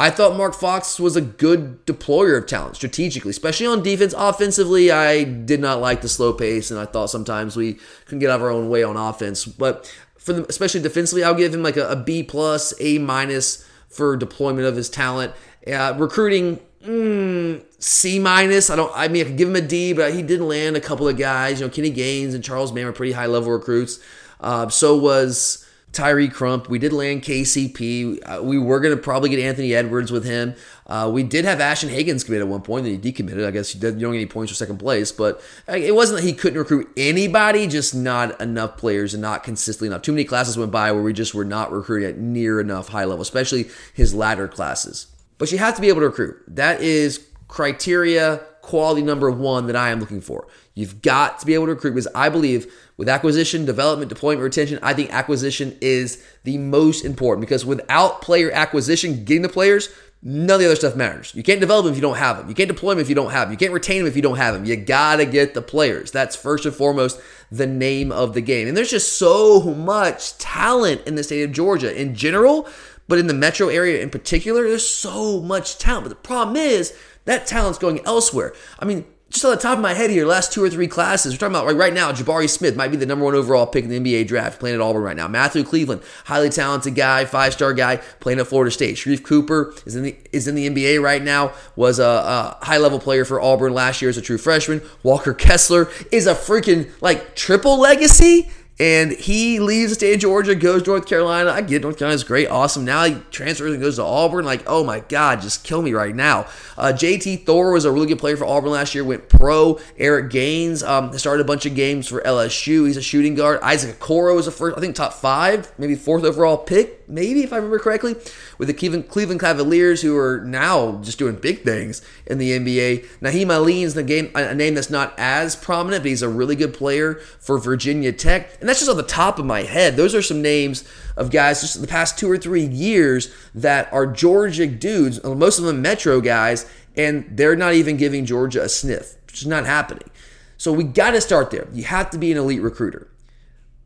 [0.00, 4.14] I thought Mark Fox was a good deployer of talent strategically, especially on defense.
[4.16, 8.30] Offensively, I did not like the slow pace, and I thought sometimes we couldn't get
[8.30, 9.44] out of our own way on offense.
[9.44, 13.66] But for the, especially defensively, I'll give him like a, a B plus, A minus
[13.88, 15.32] for deployment of his talent.
[15.66, 18.70] Uh, recruiting, mm, C minus.
[18.70, 18.92] I don't.
[18.94, 21.16] I mean, I could give him a D, but he did land a couple of
[21.16, 21.58] guys.
[21.58, 23.98] You know, Kenny Gaines and Charles Mann were pretty high level recruits.
[24.40, 26.68] Uh, so was Tyree Crump.
[26.68, 28.20] We did land KCP.
[28.24, 30.54] Uh, we were going to probably get Anthony Edwards with him.
[30.86, 33.46] Uh, we did have Ashton Hagans commit at one point, then he decommitted.
[33.46, 36.26] I guess you don't get any points for second place, but uh, it wasn't that
[36.26, 40.02] he couldn't recruit anybody, just not enough players and not consistently enough.
[40.02, 43.04] Too many classes went by where we just were not recruiting at near enough high
[43.04, 45.06] level, especially his latter classes.
[45.38, 46.42] But you have to be able to recruit.
[46.48, 50.46] That is criteria quality number one that I am looking for.
[50.74, 54.78] You've got to be able to recruit because I believe with acquisition, development, deployment, retention,
[54.82, 59.88] I think acquisition is the most important because without player acquisition, getting the players,
[60.20, 61.32] none of the other stuff matters.
[61.34, 62.48] You can't develop them if you don't have them.
[62.48, 63.52] You can't deploy them if you don't have them.
[63.52, 64.64] You can't retain them if you don't have them.
[64.64, 66.10] You gotta get the players.
[66.10, 67.20] That's first and foremost
[67.52, 68.66] the name of the game.
[68.66, 72.68] And there's just so much talent in the state of Georgia in general,
[73.06, 76.04] but in the metro area in particular, there's so much talent.
[76.04, 78.54] But the problem is that talent's going elsewhere.
[78.80, 81.34] I mean, just on the top of my head here, last two or three classes,
[81.34, 83.84] we're talking about like right now, Jabari Smith might be the number one overall pick
[83.84, 85.28] in the NBA draft, playing at Auburn right now.
[85.28, 88.96] Matthew Cleveland, highly talented guy, five star guy, playing at Florida State.
[88.96, 91.52] Sharife Cooper is in the is in the NBA right now.
[91.76, 94.80] Was a, a high level player for Auburn last year as a true freshman.
[95.02, 98.48] Walker Kessler is a freaking like triple legacy
[98.80, 101.50] and he leaves the state of Georgia, goes to North Carolina.
[101.50, 102.84] I get North Carolina's great, awesome.
[102.84, 104.44] Now he transfers and goes to Auburn.
[104.44, 106.46] Like, oh my God, just kill me right now.
[106.76, 109.80] Uh, JT Thor was a really good player for Auburn last year, went pro.
[109.96, 112.86] Eric Gaines um, started a bunch of games for LSU.
[112.86, 113.60] He's a shooting guard.
[113.62, 117.52] Isaac Okoro was a first, I think, top five, maybe fourth overall pick, maybe, if
[117.52, 118.14] I remember correctly,
[118.58, 123.50] with the Cleveland, Cavaliers, who are now just doing big things in the NBA.
[123.50, 127.14] Alleyne's the game, a name that's not as prominent, but he's a really good player
[127.40, 128.50] for Virginia Tech.
[128.60, 129.96] And that's just on the top of my head.
[129.96, 130.84] Those are some names
[131.16, 135.34] of guys just in the past two or three years that are Georgia dudes, uh,
[135.34, 139.16] most of them Metro guys, and they're not even giving Georgia a sniff.
[139.28, 140.10] It's not happening.
[140.56, 141.68] So we got to start there.
[141.72, 143.08] You have to be an elite recruiter.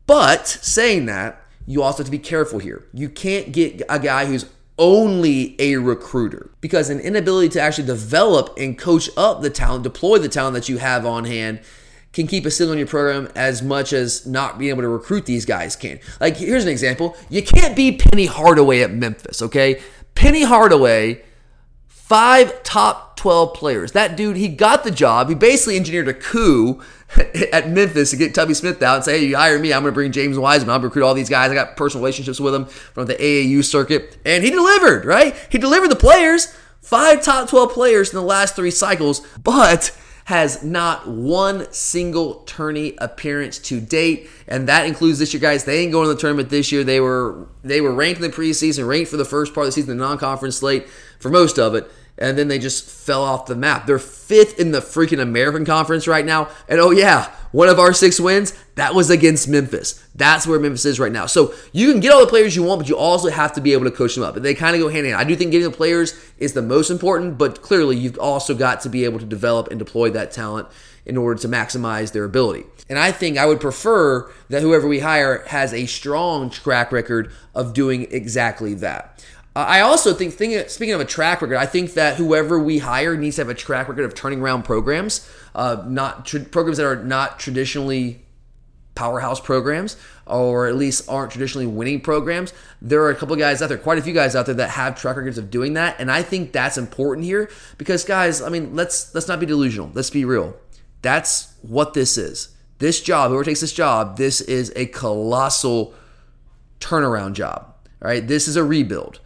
[0.05, 2.85] But saying that, you also have to be careful here.
[2.93, 4.45] You can't get a guy who's
[4.77, 10.17] only a recruiter because an inability to actually develop and coach up the talent, deploy
[10.17, 11.59] the talent that you have on hand
[12.11, 15.25] can keep a ceiling on your program as much as not being able to recruit
[15.25, 15.99] these guys can.
[16.21, 17.17] Like, here's an example.
[17.29, 19.81] You can't be Penny Hardaway at Memphis, okay?
[20.13, 21.23] Penny Hardaway,
[22.03, 23.93] five top 12 players.
[23.93, 25.29] That dude, he got the job.
[25.29, 26.81] He basically engineered a coup
[27.53, 29.93] at Memphis to get Tubby Smith out and say, hey, you hire me, I'm going
[29.93, 30.69] to bring James Wiseman.
[30.69, 31.49] I'm going to recruit all these guys.
[31.49, 34.17] I got personal relationships with them from the AAU circuit.
[34.25, 35.33] And he delivered, right?
[35.49, 36.53] He delivered the players.
[36.81, 42.95] Five top 12 players in the last three cycles, but has not one single tourney
[42.97, 45.65] appearance to date, and that includes this year, guys.
[45.65, 46.83] They ain't going to the tournament this year.
[46.83, 49.71] They were they were ranked in the preseason, ranked for the first part of the
[49.73, 50.87] season, the non-conference slate
[51.23, 53.87] for most of it, and then they just fell off the map.
[53.87, 57.93] They're fifth in the freaking American Conference right now, and oh yeah, one of our
[57.93, 60.05] six wins that was against Memphis.
[60.13, 61.25] That's where Memphis is right now.
[61.25, 63.73] So you can get all the players you want, but you also have to be
[63.73, 64.35] able to coach them up.
[64.35, 65.21] And they kind of go hand in hand.
[65.21, 68.81] I do think getting the players is the most important, but clearly you've also got
[68.81, 70.67] to be able to develop and deploy that talent
[71.05, 72.65] in order to maximize their ability.
[72.89, 77.31] And I think I would prefer that whoever we hire has a strong track record
[77.53, 79.23] of doing exactly that.
[79.55, 82.79] Uh, I also think, thinking, speaking of a track record, I think that whoever we
[82.79, 86.85] hire needs to have a track record of turning around programs, uh, not programs that
[86.85, 88.23] are not traditionally
[88.95, 92.53] powerhouse programs or at least aren't traditionally winning programs.
[92.81, 94.95] There are a couple guys out there, quite a few guys out there that have
[94.99, 98.75] track records of doing that, and I think that's important here because guys, I mean,
[98.75, 99.91] let's let's not be delusional.
[99.93, 100.55] Let's be real.
[101.01, 102.49] That's what this is.
[102.79, 105.93] This job, whoever takes this job, this is a colossal
[106.79, 107.73] turnaround job.
[108.01, 109.19] All right, this is a rebuild.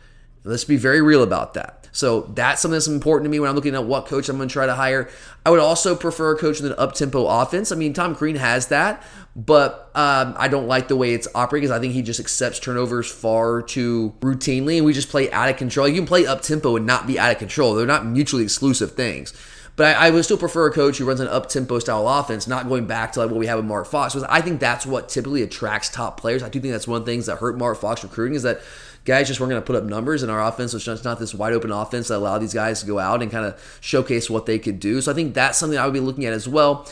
[0.47, 1.87] Let's be very real about that.
[1.91, 4.49] So that's something that's important to me when I'm looking at what coach I'm going
[4.49, 5.09] to try to hire.
[5.45, 7.71] I would also prefer a coach with an up tempo offense.
[7.71, 9.01] I mean, Tom Crean has that,
[9.35, 12.59] but um, I don't like the way it's operating because I think he just accepts
[12.59, 15.87] turnovers far too routinely, and we just play out of control.
[15.87, 17.73] You can play up tempo and not be out of control.
[17.73, 19.33] They're not mutually exclusive things.
[19.77, 22.47] But I, I, would still prefer a coach who runs an up tempo style offense,
[22.47, 24.13] not going back to like what we have with Mark Fox.
[24.13, 26.41] Because I think that's what typically attracts top players.
[26.41, 28.61] I do think that's one of the things that hurt Mark Fox recruiting is that
[29.07, 31.33] guys just weren't going to put up numbers, and our offense was just not this
[31.33, 34.45] wide open offense that allowed these guys to go out and kind of showcase what
[34.45, 34.99] they could do.
[35.01, 36.85] So I think that's something I would be looking at as well.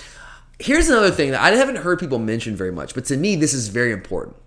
[0.57, 3.53] Here's another thing that I haven't heard people mention very much, but to me, this
[3.53, 4.37] is very important.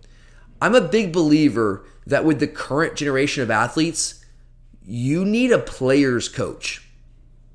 [0.63, 4.25] I'm a big believer that with the current generation of athletes,
[4.83, 6.89] you need a player's coach.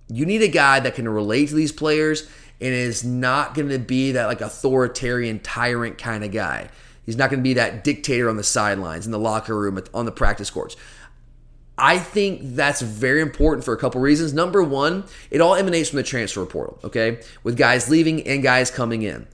[0.07, 2.29] You need a guy that can relate to these players
[2.61, 6.69] and is not going to be that like authoritarian tyrant kind of guy.
[7.05, 10.05] He's not going to be that dictator on the sidelines, in the locker room, on
[10.05, 10.75] the practice courts.
[11.77, 14.31] I think that's very important for a couple reasons.
[14.31, 17.19] Number one, it all emanates from the transfer portal, okay?
[17.43, 19.27] With guys leaving and guys coming in.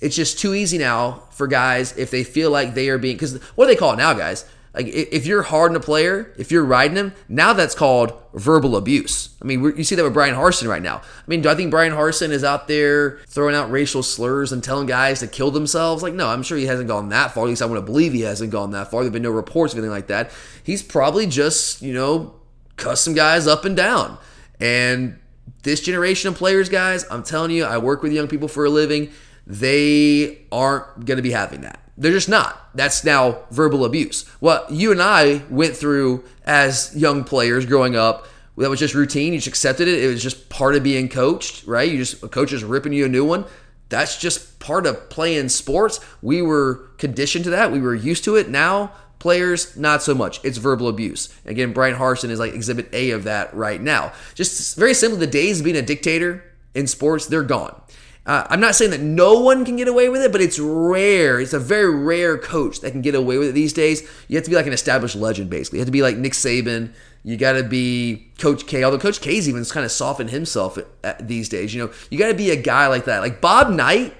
[0.00, 3.42] It's just too easy now for guys if they feel like they are being, because
[3.54, 4.44] what do they call it now, guys?
[4.74, 8.74] Like if you're hard on a player, if you're riding him, now that's called verbal
[8.74, 9.36] abuse.
[9.42, 10.98] I mean, you see that with Bryan Harsin right now.
[10.98, 14.64] I mean, do I think Bryan Harsin is out there throwing out racial slurs and
[14.64, 16.02] telling guys to kill themselves?
[16.02, 17.44] Like, no, I'm sure he hasn't gone that far.
[17.44, 19.02] At least I want to believe he hasn't gone that far.
[19.02, 20.30] There've been no reports of anything like that.
[20.62, 22.34] He's probably just, you know,
[22.76, 24.16] cuss some guys up and down.
[24.58, 25.18] And
[25.64, 28.70] this generation of players, guys, I'm telling you, I work with young people for a
[28.70, 29.10] living.
[29.46, 31.78] They aren't going to be having that.
[31.96, 32.74] They're just not.
[32.74, 34.26] That's now verbal abuse.
[34.40, 38.26] What you and I went through as young players growing up,
[38.56, 39.32] that was just routine.
[39.32, 40.02] You just accepted it.
[40.02, 41.90] It was just part of being coached, right?
[41.90, 43.44] You just a coach is ripping you a new one.
[43.88, 46.00] That's just part of playing sports.
[46.22, 47.72] We were conditioned to that.
[47.72, 48.48] We were used to it.
[48.48, 50.40] Now players, not so much.
[50.44, 51.28] It's verbal abuse.
[51.44, 54.12] Again, Bryan Harsin is like exhibit A of that right now.
[54.34, 56.42] Just very simply, the days of being a dictator
[56.74, 57.80] in sports, they're gone.
[58.24, 61.40] Uh, I'm not saying that no one can get away with it, but it's rare.
[61.40, 64.02] It's a very rare coach that can get away with it these days.
[64.28, 65.78] You have to be like an established legend, basically.
[65.78, 66.92] You have to be like Nick Saban.
[67.24, 68.84] You got to be Coach K.
[68.84, 71.74] Although Coach K's even kind of softened himself at, at, these days.
[71.74, 73.20] You know, you got to be a guy like that.
[73.20, 74.14] Like Bob Knight.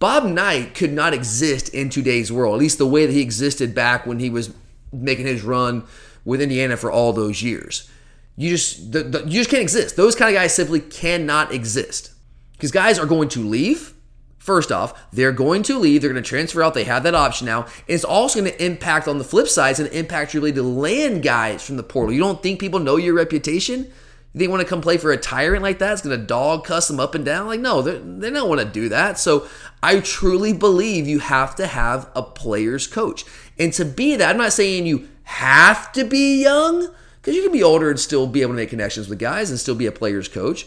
[0.00, 3.74] Bob Knight could not exist in today's world, at least the way that he existed
[3.74, 4.52] back when he was
[4.92, 5.84] making his run
[6.24, 7.88] with Indiana for all those years.
[8.36, 9.96] You just the, the, you just can't exist.
[9.96, 12.13] Those kind of guys simply cannot exist.
[12.54, 13.94] Because guys are going to leave.
[14.38, 16.02] First off, they're going to leave.
[16.02, 16.74] They're going to transfer out.
[16.74, 17.62] They have that option now.
[17.62, 19.70] And it's also going to impact on the flip side.
[19.70, 22.12] It's going to impact your ability to land guys from the portal.
[22.12, 23.90] You don't think people know your reputation?
[24.34, 25.92] They want to come play for a tyrant like that?
[25.92, 27.46] It's going to dog cuss them up and down?
[27.46, 29.18] Like, no, they don't want to do that.
[29.18, 29.46] So
[29.82, 33.24] I truly believe you have to have a player's coach.
[33.58, 37.52] And to be that, I'm not saying you have to be young, because you can
[37.52, 39.92] be older and still be able to make connections with guys and still be a
[39.92, 40.66] player's coach.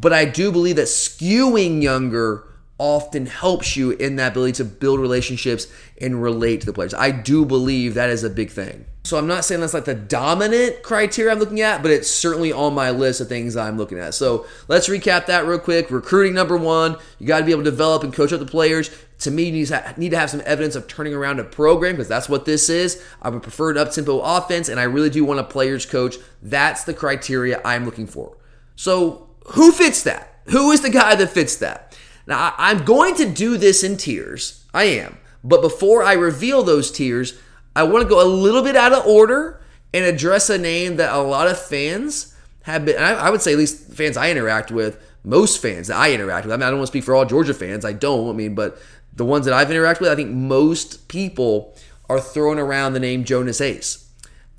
[0.00, 2.44] But I do believe that skewing younger
[2.78, 5.66] often helps you in that ability to build relationships
[5.98, 6.92] and relate to the players.
[6.92, 8.84] I do believe that is a big thing.
[9.04, 12.52] So I'm not saying that's like the dominant criteria I'm looking at, but it's certainly
[12.52, 14.12] on my list of things I'm looking at.
[14.14, 15.90] So let's recap that real quick.
[15.90, 18.90] Recruiting number one, you got to be able to develop and coach up the players.
[19.20, 22.28] To me, you need to have some evidence of turning around a program because that's
[22.28, 23.02] what this is.
[23.22, 26.16] I would prefer an up tempo offense, and I really do want a players coach.
[26.42, 28.36] That's the criteria I'm looking for.
[28.74, 30.40] So who fits that?
[30.46, 31.96] Who is the guy that fits that?
[32.26, 34.64] Now, I'm going to do this in tiers.
[34.74, 35.18] I am.
[35.44, 37.38] But before I reveal those tiers,
[37.74, 39.60] I want to go a little bit out of order
[39.94, 43.58] and address a name that a lot of fans have been, I would say at
[43.58, 46.52] least fans I interact with, most fans that I interact with.
[46.52, 47.84] I mean, I don't want to speak for all Georgia fans.
[47.84, 48.28] I don't.
[48.28, 48.78] I mean, but
[49.14, 51.76] the ones that I've interacted with, I think most people
[52.08, 54.08] are throwing around the name Jonas Hayes.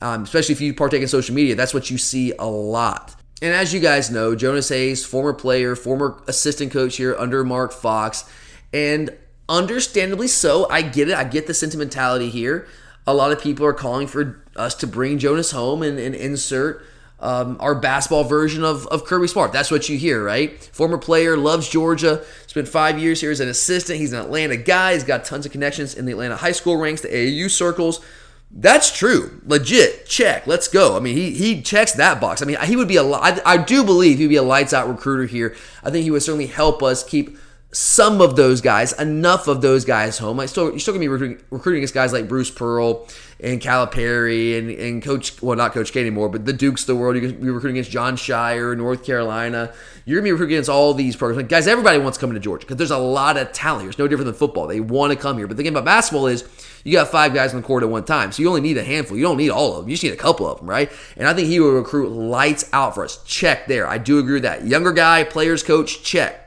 [0.01, 3.15] Um, especially if you partake in social media, that's what you see a lot.
[3.41, 7.71] And as you guys know, Jonas Hayes, former player, former assistant coach here under Mark
[7.71, 8.25] Fox,
[8.73, 9.15] and
[9.47, 11.15] understandably so, I get it.
[11.15, 12.67] I get the sentimentality here.
[13.05, 16.83] A lot of people are calling for us to bring Jonas home and, and insert
[17.19, 19.51] um, our basketball version of, of Kirby Smart.
[19.51, 20.61] That's what you hear, right?
[20.73, 23.99] Former player, loves Georgia, spent five years here as an assistant.
[23.99, 24.93] He's an Atlanta guy.
[24.93, 28.01] He's got tons of connections in the Atlanta high school ranks, the AAU circles.
[28.49, 29.41] That's true.
[29.45, 30.05] Legit.
[30.07, 30.47] Check.
[30.47, 30.95] Let's go.
[30.95, 32.41] I mean, he he checks that box.
[32.41, 33.03] I mean, he would be a.
[33.03, 35.55] I, I do believe he'd be a lights out recruiter here.
[35.83, 37.37] I think he would certainly help us keep
[37.71, 40.37] some of those guys, enough of those guys home.
[40.37, 43.07] Like still, you're still gonna be recruiting, recruiting against guys like Bruce Pearl
[43.41, 46.95] and Calipari and, and Coach, well, not Coach K anymore, but the Dukes of the
[46.95, 47.15] world.
[47.17, 49.73] You're gonna be recruiting against Jon Scheyer, North Carolina.
[50.05, 51.43] You're gonna be recruiting against all these programs.
[51.43, 53.89] Like, guys, everybody wants to come Georgia because there's a lot of talent here.
[53.89, 54.67] It's no different than football.
[54.67, 55.47] They want to come here.
[55.47, 56.47] But the thing about basketball is
[56.85, 58.83] you got five guys on the court at one time, so you only need a
[58.83, 59.17] handful.
[59.17, 59.89] You don't need all of them.
[59.89, 60.89] You just need a couple of them, right?
[61.17, 63.21] And I think he will recruit lights out for us.
[63.25, 63.85] Check there.
[63.87, 64.65] I do agree with that.
[64.65, 66.46] Younger guy, players coach, check.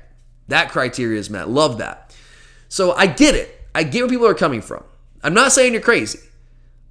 [0.50, 1.48] That criteria is met.
[1.48, 2.14] Love that.
[2.68, 3.66] So I get it.
[3.74, 4.84] I get where people are coming from.
[5.22, 6.20] I'm not saying you're crazy.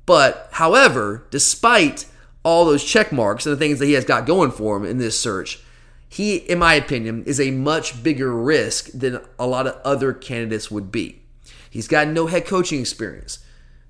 [0.06, 2.06] But, however, despite
[2.44, 4.98] all those check marks and the things that he has got going for him in
[4.98, 5.60] this search,
[6.08, 10.72] he, in my opinion, is a much bigger risk than a lot of other candidates
[10.72, 11.22] would be.
[11.70, 13.40] He's got no head coaching experience.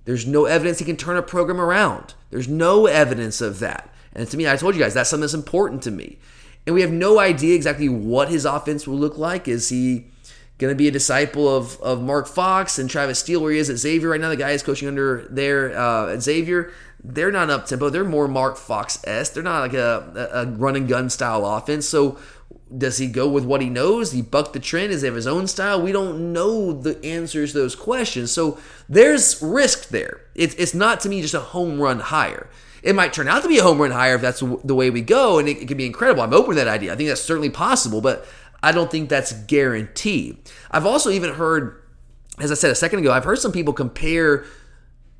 [0.03, 2.15] There's no evidence he can turn a program around.
[2.31, 3.93] There's no evidence of that.
[4.11, 6.17] And to me, I told you guys, that's something that's important to me.
[6.69, 9.47] And we have no idea exactly what his offense will look like.
[9.47, 10.05] Is he
[10.59, 13.71] going to be a disciple of, of Mark Fox and Travis Steele, where he is
[13.71, 14.29] at Xavier right now?
[14.29, 16.71] The guy is coaching under there uh, at Xavier.
[17.03, 17.89] They're not up tempo.
[17.89, 19.31] They're more Mark Fox s.
[19.31, 21.89] They're not like a, a run and gun style offense.
[21.89, 22.19] So
[22.77, 24.11] does he go with what he knows?
[24.11, 24.91] he bucked the trend?
[24.91, 25.81] Is he have his own style?
[25.81, 28.31] We don't know the answers to those questions.
[28.31, 30.21] So there's risk there.
[30.35, 32.47] It's, it's not to me just a home run hire.
[32.81, 35.01] It might turn out to be a home run hire if that's the way we
[35.01, 36.21] go, and it, it could be incredible.
[36.21, 36.93] I'm open to that idea.
[36.93, 38.25] I think that's certainly possible, but
[38.61, 40.37] I don't think that's guaranteed.
[40.71, 41.81] I've also even heard,
[42.39, 44.45] as I said a second ago, I've heard some people compare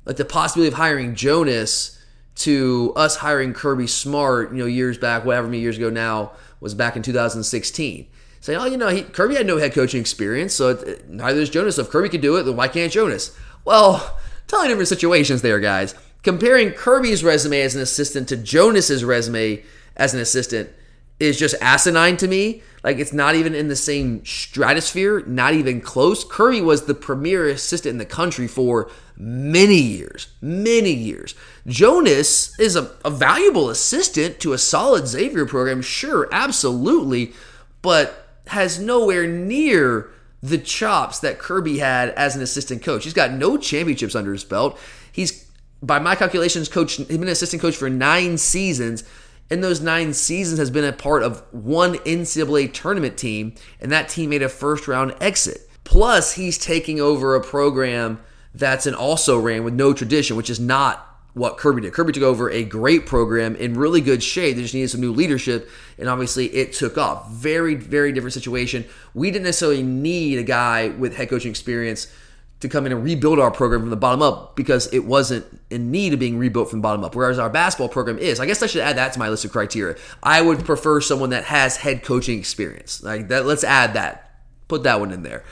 [0.04, 1.98] like the possibility of hiring Jonas
[2.36, 6.74] to us hiring Kirby Smart, you know, years back, whatever many years ago now was
[6.74, 8.06] back in 2016.
[8.42, 11.50] Saying, oh, you know, he, Kirby had no head coaching experience, so it, neither does
[11.50, 11.76] Jonas.
[11.76, 13.36] So if Kirby could do it, then why can't Jonas?
[13.66, 19.62] Well, totally different situations there, guys comparing Kirby's resume as an assistant to Jonas's resume
[19.96, 20.70] as an assistant
[21.18, 22.62] is just asinine to me.
[22.82, 26.24] Like it's not even in the same stratosphere, not even close.
[26.24, 31.34] Kirby was the premier assistant in the country for many years, many years.
[31.66, 37.34] Jonas is a, a valuable assistant to a solid Xavier program, sure, absolutely,
[37.82, 40.10] but has nowhere near
[40.42, 43.04] the chops that Kirby had as an assistant coach.
[43.04, 44.78] He's got no championships under his belt.
[45.12, 45.49] He's
[45.82, 49.04] by my calculations, coach he's been an assistant coach for nine seasons.
[49.50, 54.08] In those nine seasons, has been a part of one NCAA tournament team, and that
[54.08, 55.68] team made a first round exit.
[55.82, 58.20] Plus, he's taking over a program
[58.54, 61.92] that's an also ran with no tradition, which is not what Kirby did.
[61.92, 64.56] Kirby took over a great program in really good shape.
[64.56, 65.68] They just needed some new leadership,
[65.98, 67.30] and obviously it took off.
[67.30, 68.84] Very, very different situation.
[69.14, 72.12] We didn't necessarily need a guy with head coaching experience
[72.60, 75.90] to come in and rebuild our program from the bottom up because it wasn't in
[75.90, 77.14] need of being rebuilt from the bottom up.
[77.14, 78.38] Whereas our basketball program is.
[78.38, 79.96] I guess I should add that to my list of criteria.
[80.22, 83.02] I would prefer someone that has head coaching experience.
[83.02, 83.46] Like that.
[83.46, 84.40] Let's add that.
[84.68, 85.42] Put that one in there.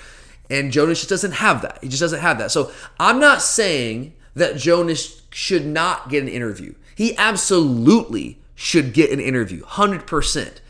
[0.51, 1.79] And Jonas just doesn't have that.
[1.83, 2.51] He just doesn't have that.
[2.51, 6.75] So I'm not saying that Jonas should not get an interview.
[6.95, 10.61] He absolutely should get an interview, 100%.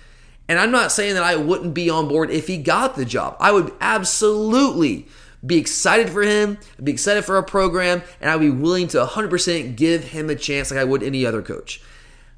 [0.49, 3.37] And I'm not saying that I wouldn't be on board if he got the job.
[3.39, 5.07] I would absolutely
[5.45, 9.77] be excited for him, be excited for our program, and I'd be willing to 100%
[9.77, 11.81] give him a chance like I would any other coach.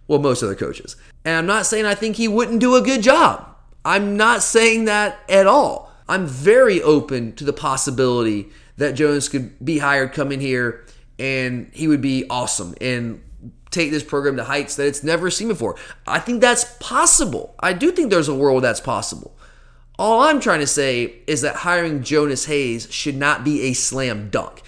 [0.07, 0.97] Well, most other coaches.
[1.25, 3.47] And I'm not saying I think he wouldn't do a good job.
[3.85, 5.93] I'm not saying that at all.
[6.09, 10.85] I'm very open to the possibility that Jonas could be hired, come in here,
[11.19, 13.23] and he would be awesome and
[13.71, 15.77] take this program to heights that it's never seen before.
[16.07, 17.55] I think that's possible.
[17.61, 19.37] I do think there's a world that's possible.
[20.01, 24.31] All I'm trying to say is that hiring Jonas Hayes should not be a slam
[24.31, 24.63] dunk.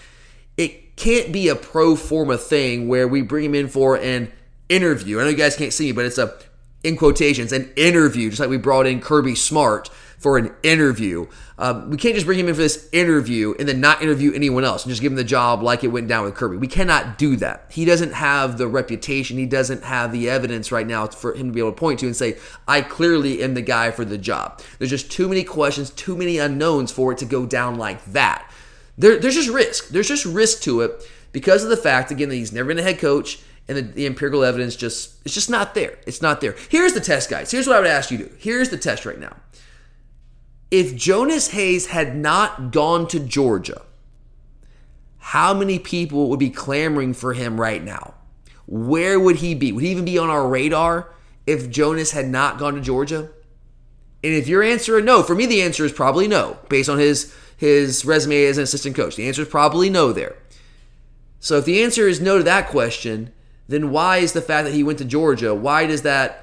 [0.58, 4.30] It can't be a pro forma thing where we bring him in for an
[4.68, 5.18] interview.
[5.18, 6.34] I know you guys can't see me, but it's a
[6.84, 9.88] in quotations an interview, just like we brought in Kirby Smart
[10.22, 11.26] for an interview.
[11.58, 14.62] Um, we can't just bring him in for this interview and then not interview anyone
[14.62, 16.58] else and just give him the job like it went down with Kirby.
[16.58, 17.66] We cannot do that.
[17.70, 19.36] He doesn't have the reputation.
[19.36, 22.06] He doesn't have the evidence right now for him to be able to point to
[22.06, 24.62] and say, I clearly am the guy for the job.
[24.78, 28.48] There's just too many questions, too many unknowns for it to go down like that.
[28.96, 29.88] There, there's just risk.
[29.88, 31.02] There's just risk to it
[31.32, 34.06] because of the fact, again, that he's never been a head coach and the, the,
[34.06, 35.98] empirical evidence just it's just not there.
[36.06, 36.54] It's not there.
[36.68, 37.50] Here's the test, guys.
[37.50, 38.34] Here's what I would ask you to do.
[38.38, 39.36] Here's the test right now
[40.72, 43.82] if Jonas Hayes had not gone to Georgia,
[45.18, 48.14] how many people would be clamoring for him right now?
[48.66, 49.70] Where would he be?
[49.70, 51.12] Would he even be on our radar
[51.46, 53.30] if Jonas had not gone to Georgia?
[54.24, 56.98] And if your answer is no, for me the answer is probably no, based on
[56.98, 59.14] his his resume as an assistant coach.
[59.14, 60.36] The answer is probably no there.
[61.38, 63.30] So if the answer is no to that question,
[63.68, 66.41] then why is the fact that he went to Georgia, why does that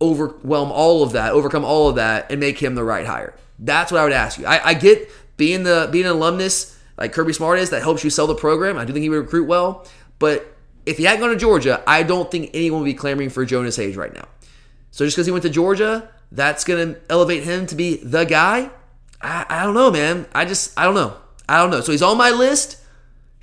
[0.00, 3.34] overwhelm all of that, overcome all of that, and make him the right hire?
[3.58, 4.46] That's what I would ask you.
[4.46, 8.10] I, I get being the being an alumnus like Kirby Smart is that helps you
[8.10, 8.78] sell the program.
[8.78, 9.86] I do think he would recruit well,
[10.18, 10.54] but
[10.86, 13.76] if he hadn't gone to Georgia, I don't think anyone would be clamoring for Jonas
[13.76, 14.28] Hayes right now.
[14.90, 18.24] So just because he went to Georgia, that's going to elevate him to be the
[18.24, 18.70] guy.
[19.20, 20.26] I, I don't know, man.
[20.34, 21.16] I just I don't know.
[21.48, 21.80] I don't know.
[21.80, 22.78] So he's on my list.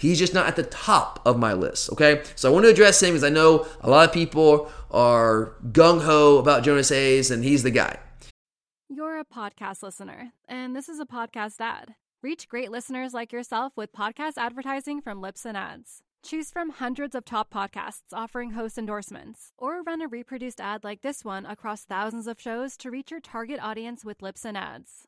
[0.01, 1.91] He's just not at the top of my list.
[1.91, 2.23] Okay.
[2.35, 6.01] So I want to address him because I know a lot of people are gung
[6.01, 7.99] ho about Jonas Hayes and he's the guy.
[8.89, 11.95] You're a podcast listener, and this is a podcast ad.
[12.21, 16.01] Reach great listeners like yourself with podcast advertising from Libsyn Ads.
[16.23, 21.01] Choose from hundreds of top podcasts offering host endorsements, or run a reproduced ad like
[21.01, 25.07] this one across thousands of shows to reach your target audience with Libsyn Ads.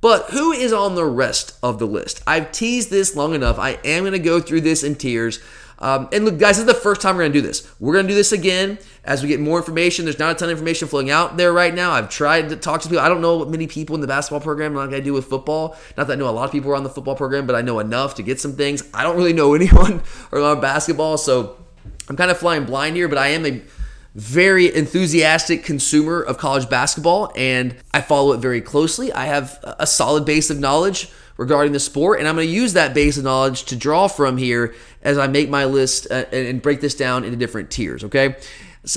[0.00, 2.22] But who is on the rest of the list?
[2.26, 3.58] I've teased this long enough.
[3.58, 5.40] I am going to go through this in tiers.
[5.78, 7.66] Um, and look, guys, this is the first time we're going to do this.
[7.80, 10.04] We're going to do this again as we get more information.
[10.04, 11.92] There's not a ton of information flowing out there right now.
[11.92, 13.02] I've tried to talk to people.
[13.02, 15.76] I don't know many people in the basketball program like I do with football.
[15.96, 17.62] Not that I know a lot of people are on the football program, but I
[17.62, 18.86] know enough to get some things.
[18.92, 21.56] I don't really know anyone around basketball, so
[22.08, 23.62] I'm kind of flying blind here, but I am a
[24.14, 29.12] very enthusiastic consumer of college basketball and I follow it very closely.
[29.12, 32.74] I have a solid base of knowledge regarding the sport, and I'm going to use
[32.74, 36.60] that base of knowledge to draw from here as I make my list uh, and
[36.60, 38.36] break this down into different tiers, okay?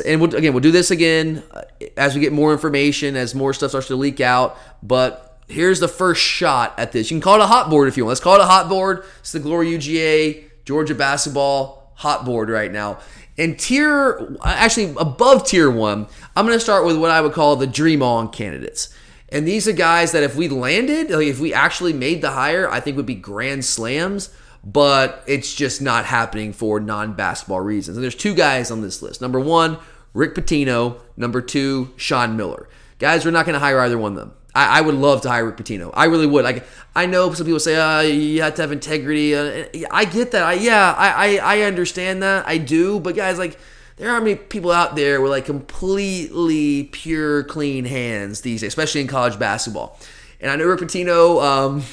[0.05, 1.61] And we'll, again, we'll do this again uh,
[1.95, 5.87] as we get more information, as more stuff starts to leak out, but here's the
[5.87, 7.09] first shot at this.
[7.11, 8.09] You can call it a hot board if you want.
[8.09, 9.05] Let's call it a hot board.
[9.19, 12.99] It's the Glory UGA Georgia basketball hot board right now.
[13.37, 17.55] And tier, actually above tier one, I'm going to start with what I would call
[17.55, 18.93] the dream on candidates.
[19.29, 22.69] And these are guys that if we landed, like if we actually made the hire,
[22.69, 24.29] I think would be grand slams,
[24.63, 27.97] but it's just not happening for non basketball reasons.
[27.97, 29.21] And there's two guys on this list.
[29.21, 29.79] Number one,
[30.13, 30.99] Rick Pitino.
[31.17, 32.69] Number two, Sean Miller.
[32.99, 34.33] Guys, we're not going to hire either one of them.
[34.55, 35.91] I, I, would love to hire Rick Pitino.
[35.93, 36.43] I really would.
[36.43, 39.35] Like I know some people say, uh, you have to have integrity.
[39.35, 40.43] Uh, I get that.
[40.43, 42.47] I, yeah, I, I, I understand that.
[42.47, 42.99] I do.
[42.99, 43.57] But guys, like
[43.97, 49.01] there are many people out there with like completely pure, clean hands these days, especially
[49.01, 49.99] in college basketball.
[50.39, 51.43] And I know Rick Pitino.
[51.43, 51.83] Um,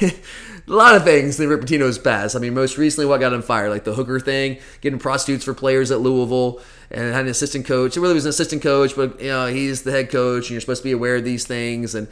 [0.68, 2.36] a lot of things that Rick Pitino's past.
[2.36, 5.54] I mean, most recently, what got him fired, like the hooker thing, getting prostitutes for
[5.54, 6.60] players at Louisville,
[6.90, 7.96] and had an assistant coach.
[7.96, 10.60] It really was an assistant coach, but you know he's the head coach, and you're
[10.60, 11.94] supposed to be aware of these things.
[11.94, 12.08] And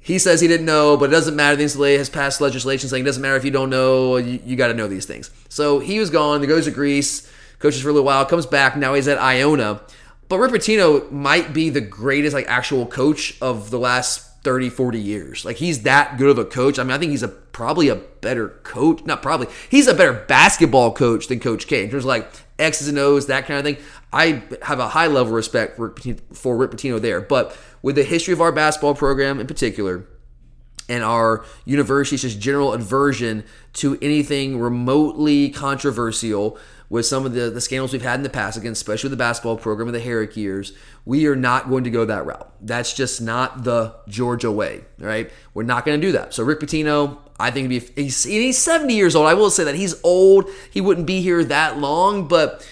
[0.00, 1.56] he says he didn't know, but it doesn't matter.
[1.56, 4.56] The NCAA has passed legislation saying it doesn't matter if you don't know, you, you
[4.56, 5.30] got to know these things.
[5.48, 6.40] So he was gone.
[6.40, 7.30] He goes to Greece,
[7.60, 8.76] coaches for a little while, comes back.
[8.76, 9.80] Now he's at Iona.
[10.28, 14.98] But Rick Pitino might be the greatest like actual coach of the last 30, 40
[14.98, 15.44] years.
[15.44, 16.78] Like he's that good of a coach.
[16.78, 19.04] I mean, I think he's a probably a better coach.
[19.04, 19.46] Not probably.
[19.68, 23.26] He's a better basketball coach than Coach K in terms of like X's and O's,
[23.26, 23.84] that kind of thing.
[24.12, 25.94] I have a high level of respect for,
[26.32, 27.20] for Rick Pitino there.
[27.20, 30.06] But with the history of our basketball program in particular,
[30.88, 36.58] and our university's just general aversion to anything remotely controversial
[36.92, 39.24] with some of the, the scandals we've had in the past, again, especially with the
[39.24, 40.74] basketball program of the Harrick years,
[41.06, 42.52] we are not going to go that route.
[42.60, 45.30] That's just not the Georgia way, right?
[45.54, 46.34] We're not going to do that.
[46.34, 49.26] So Rick Pitino, I think be he's, he's 70 years old.
[49.26, 50.50] I will say that he's old.
[50.70, 52.62] He wouldn't be here that long, but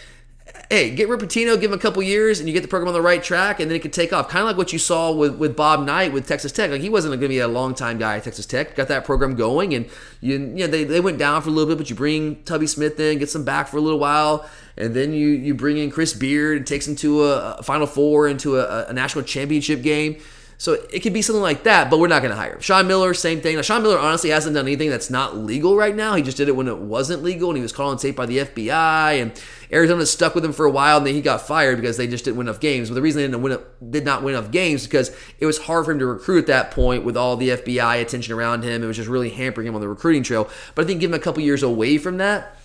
[0.70, 3.02] hey, get Rick give him a couple years, and you get the program on the
[3.02, 4.28] right track, and then it could take off.
[4.28, 6.70] Kind of like what you saw with, with Bob Knight with Texas Tech.
[6.70, 8.76] Like he wasn't going to be a long time guy at Texas Tech.
[8.76, 9.86] Got that program going, and
[10.20, 12.68] you, you know, they, they went down for a little bit, but you bring Tubby
[12.68, 15.90] Smith in, gets them back for a little while, and then you you bring in
[15.90, 19.82] Chris Beard and takes him to a, a Final Four, into a, a national championship
[19.82, 20.20] game.
[20.60, 22.60] So it could be something like that, but we're not going to hire him.
[22.60, 23.56] Sean Miller, same thing.
[23.56, 26.16] Now, Sean Miller honestly hasn't done anything that's not legal right now.
[26.16, 28.26] He just did it when it wasn't legal, and he was called on tape by
[28.26, 29.22] the FBI.
[29.22, 29.42] And
[29.72, 32.26] Arizona stuck with him for a while, and then he got fired because they just
[32.26, 32.90] didn't win enough games.
[32.90, 33.58] But the reason they didn't win,
[33.88, 36.72] did not win enough games because it was hard for him to recruit at that
[36.72, 38.82] point with all the FBI attention around him.
[38.82, 40.50] It was just really hampering him on the recruiting trail.
[40.74, 42.59] But I think give him a couple years away from that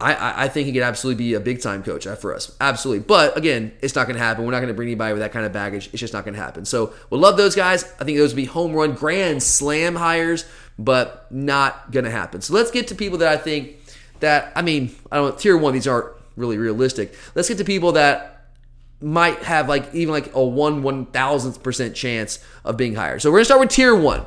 [0.00, 2.54] I, I think he could absolutely be a big time coach uh, for us.
[2.60, 3.04] Absolutely.
[3.04, 4.44] But again, it's not going to happen.
[4.44, 5.88] We're not going to bring anybody with that kind of baggage.
[5.92, 6.64] It's just not going to happen.
[6.64, 7.84] So we'll love those guys.
[8.00, 10.44] I think those would be home run, grand slam hires,
[10.78, 12.40] but not going to happen.
[12.42, 13.76] So let's get to people that I think
[14.20, 17.14] that, I mean, I don't tier one, these aren't really realistic.
[17.34, 18.52] Let's get to people that
[19.00, 23.22] might have like even like a one one thousandth percent chance of being hired.
[23.22, 24.24] So we're gonna start with tier one,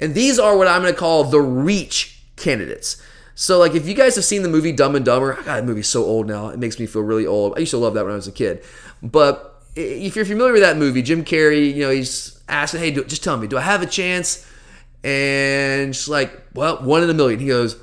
[0.00, 3.02] and these are what I'm gonna call the reach candidates.
[3.40, 5.86] So like if you guys have seen the movie Dumb and Dumber, God, that movie's
[5.86, 6.48] so old now.
[6.48, 7.54] It makes me feel really old.
[7.56, 8.64] I used to love that when I was a kid,
[9.00, 13.04] but if you're familiar with that movie, Jim Carrey, you know he's asking, "Hey, do,
[13.04, 14.44] just tell me, do I have a chance?"
[15.04, 17.38] And she's like, "Well, one in a million.
[17.38, 17.76] He goes,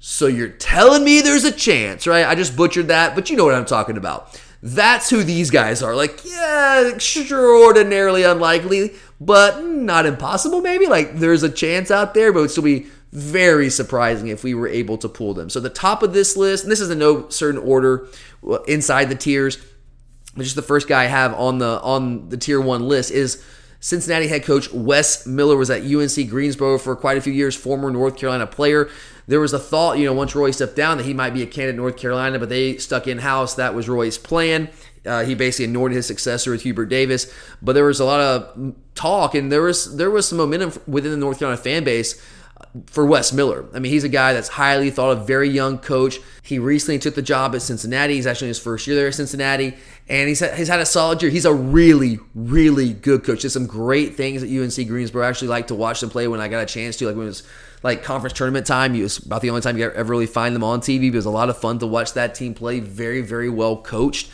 [0.00, 3.44] "So you're telling me there's a chance, right?" I just butchered that, but you know
[3.44, 4.36] what I'm talking about.
[4.60, 5.94] That's who these guys are.
[5.94, 10.86] Like, yeah, extraordinarily unlikely, but not impossible, maybe.
[10.86, 14.54] Like, there's a chance out there, but it would still be very surprising if we
[14.54, 15.48] were able to pull them.
[15.50, 18.08] So, the top of this list, and this is in no certain order
[18.66, 19.58] inside the tiers,
[20.34, 23.42] which is the first guy I have on the on the tier one list, is
[23.80, 27.90] Cincinnati head coach Wes Miller was at UNC Greensboro for quite a few years, former
[27.90, 28.88] North Carolina player.
[29.28, 31.46] There was a thought, you know, once Roy stepped down that he might be a
[31.46, 33.54] candidate in North Carolina, but they stuck in house.
[33.54, 34.70] That was Roy's plan.
[35.04, 37.32] Uh, he basically ignored his successor with Hubert Davis,
[37.62, 41.10] but there was a lot of talk and there was there was some momentum within
[41.12, 42.20] the North Carolina fan base
[42.86, 43.66] for Wes Miller.
[43.74, 46.18] I mean, he's a guy that's highly thought of, very young coach.
[46.42, 48.14] He recently took the job at Cincinnati.
[48.14, 49.74] He's actually in his first year there at Cincinnati,
[50.08, 51.30] and he's had, he's had a solid year.
[51.30, 53.42] He's a really, really good coach.
[53.42, 55.24] Did some great things at UNC Greensboro.
[55.24, 57.26] I actually like to watch them play when I got a chance to, like when
[57.26, 57.42] it was
[57.82, 58.94] like conference tournament time.
[58.94, 61.10] It was about the only time you ever really find them on TV.
[61.10, 62.80] But It was a lot of fun to watch that team play.
[62.80, 64.30] Very, very well coached.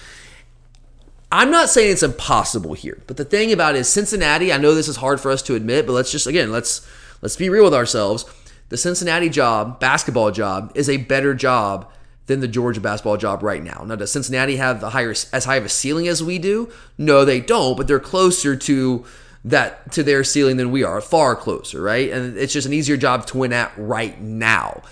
[1.30, 4.52] I'm not saying it's impossible here, but the thing about it is Cincinnati.
[4.52, 6.86] I know this is hard for us to admit, but let's just again let's
[7.22, 8.26] let's be real with ourselves.
[8.68, 11.90] The Cincinnati job, basketball job, is a better job
[12.26, 13.84] than the Georgia basketball job right now.
[13.86, 16.70] Now, does Cincinnati have the higher as high of a ceiling as we do?
[16.96, 19.04] No, they don't, but they're closer to
[19.44, 22.10] that to their ceiling than we are, far closer, right?
[22.10, 24.82] And it's just an easier job to win at right now.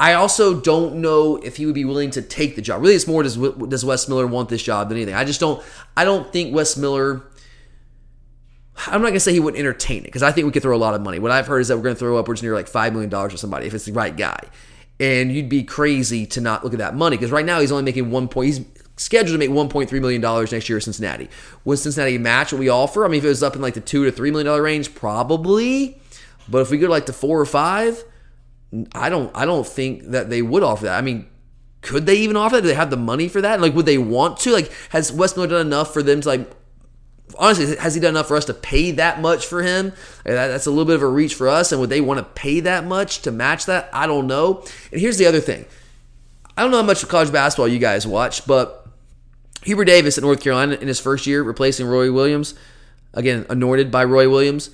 [0.00, 2.82] I also don't know if he would be willing to take the job.
[2.82, 5.14] Really, it's more does does Wes Miller want this job than anything.
[5.14, 5.62] I just don't.
[5.96, 7.22] I don't think Wes Miller.
[8.86, 10.78] I'm not gonna say he wouldn't entertain it because I think we could throw a
[10.78, 11.18] lot of money.
[11.18, 13.38] What I've heard is that we're gonna throw upwards near like five million dollars for
[13.38, 14.40] somebody if it's the right guy,
[14.98, 17.84] and you'd be crazy to not look at that money because right now he's only
[17.84, 18.46] making one point.
[18.46, 18.60] He's
[18.96, 21.28] scheduled to make 1.3 million dollars next year at Cincinnati.
[21.64, 23.04] Would Cincinnati match what we offer?
[23.04, 24.94] I mean, if it was up in like the two to three million dollar range,
[24.94, 26.00] probably.
[26.48, 28.04] But if we go like to four or five,
[28.94, 30.98] I don't I don't think that they would offer that.
[30.98, 31.26] I mean,
[31.80, 32.62] could they even offer that?
[32.62, 33.60] Do they have the money for that?
[33.60, 34.52] Like, would they want to?
[34.52, 36.50] Like, has Wes Miller done enough for them to like?
[37.38, 39.92] Honestly, has he done enough for us to pay that much for him?
[40.24, 41.72] That's a little bit of a reach for us.
[41.72, 43.88] And would they want to pay that much to match that?
[43.92, 44.64] I don't know.
[44.92, 45.66] And here's the other thing.
[46.56, 48.86] I don't know how much college basketball you guys watch, but
[49.62, 52.54] Hubert Davis at North Carolina in his first year, replacing Roy Williams,
[53.12, 54.70] again anointed by Roy Williams.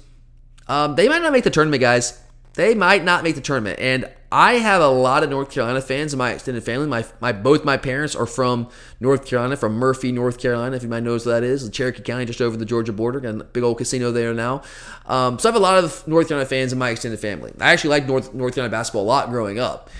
[0.68, 2.20] Um, they might not make the tournament, guys
[2.54, 3.78] they might not make the tournament.
[3.80, 6.86] And I have a lot of North Carolina fans in my extended family.
[6.86, 8.68] My, my both my parents are from
[9.00, 10.76] North Carolina, from Murphy, North Carolina.
[10.76, 13.52] If you might know what that is, Cherokee County, just over the Georgia border, and
[13.52, 14.62] big old casino there now.
[15.06, 17.52] Um, so I have a lot of North Carolina fans in my extended family.
[17.60, 19.90] I actually liked North North Carolina basketball a lot growing up.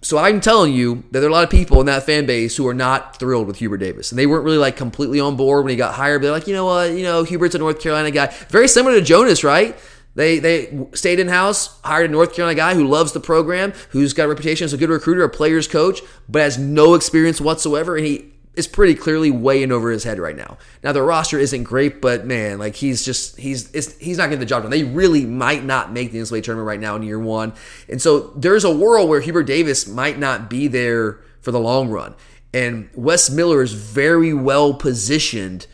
[0.00, 2.56] So I'm telling you that there are a lot of people in that fan base
[2.56, 5.64] who are not thrilled with Hubert Davis, and they weren't really like completely on board
[5.64, 6.20] when he got hired.
[6.20, 8.96] But They're like, you know what, you know, Hubert's a North Carolina guy, very similar
[8.96, 9.76] to Jonas, right?
[10.18, 14.12] They they stayed in house, hired a North Carolina guy who loves the program, who's
[14.12, 17.96] got a reputation as a good recruiter, a player's coach, but has no experience whatsoever,
[17.96, 20.58] and he is pretty clearly way in over his head right now.
[20.82, 24.46] Now the roster isn't great, but man, like he's just he's he's not getting the
[24.46, 24.72] job done.
[24.72, 27.52] They really might not make the NCAA tournament right now in year one,
[27.88, 31.90] and so there's a world where Hubert Davis might not be there for the long
[31.90, 32.16] run,
[32.52, 35.68] and Wes Miller is very well positioned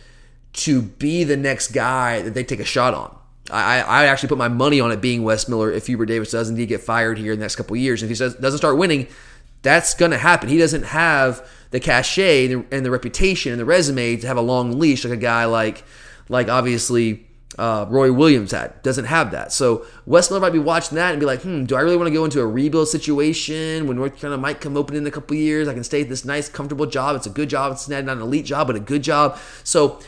[0.52, 3.16] to be the next guy that they take a shot on.
[3.50, 6.48] I, I actually put my money on it being Wes Miller if Hubert Davis does
[6.48, 8.02] indeed get fired here in the next couple years.
[8.02, 9.06] If he does, doesn't start winning,
[9.62, 10.48] that's going to happen.
[10.48, 14.78] He doesn't have the cachet and the reputation and the resume to have a long
[14.78, 15.84] leash like a guy like,
[16.28, 17.26] like obviously
[17.58, 18.82] uh, Roy Williams had.
[18.82, 19.52] Doesn't have that.
[19.52, 22.08] So Wes Miller might be watching that and be like, hmm, do I really want
[22.08, 25.36] to go into a rebuild situation when North Carolina might come open in a couple
[25.36, 25.68] years?
[25.68, 27.16] I can stay at this nice, comfortable job.
[27.16, 27.72] It's a good job.
[27.72, 29.38] It's not an elite job, but a good job.
[29.62, 30.00] So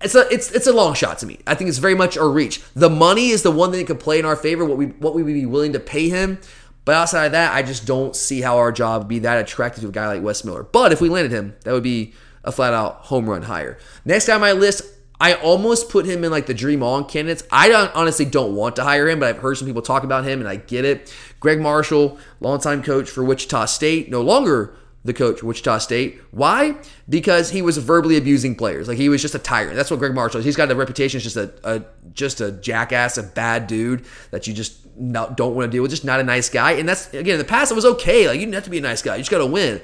[0.00, 1.40] it's a it's it's a long shot to me.
[1.46, 2.62] I think it's very much a reach.
[2.74, 4.64] The money is the one thing that could play in our favor.
[4.64, 6.38] What we what we would be willing to pay him.
[6.84, 9.82] But outside of that, I just don't see how our job would be that attractive
[9.82, 10.62] to a guy like Wes Miller.
[10.62, 13.76] But if we landed him, that would be a flat out home run hire.
[14.06, 14.82] Next on my list,
[15.20, 17.42] I almost put him in like the dream on candidates.
[17.50, 20.24] I don't, honestly don't want to hire him, but I've heard some people talk about
[20.24, 21.14] him and I get it.
[21.40, 24.74] Gregg Marshall, longtime coach for Wichita State, no longer
[25.08, 26.20] the coach, Wichita State.
[26.30, 26.76] Why?
[27.08, 28.86] Because he was verbally abusing players.
[28.86, 29.74] Like he was just a tyrant.
[29.74, 30.44] That's what Gregg Marshall is.
[30.44, 31.82] He's got a reputation as just a, a
[32.12, 35.90] just a jackass, a bad dude that you just not, don't want to deal with.
[35.90, 36.72] Just not a nice guy.
[36.72, 38.28] And that's again in the past it was okay.
[38.28, 39.16] Like you didn't have to be a nice guy.
[39.16, 39.80] You just got to win.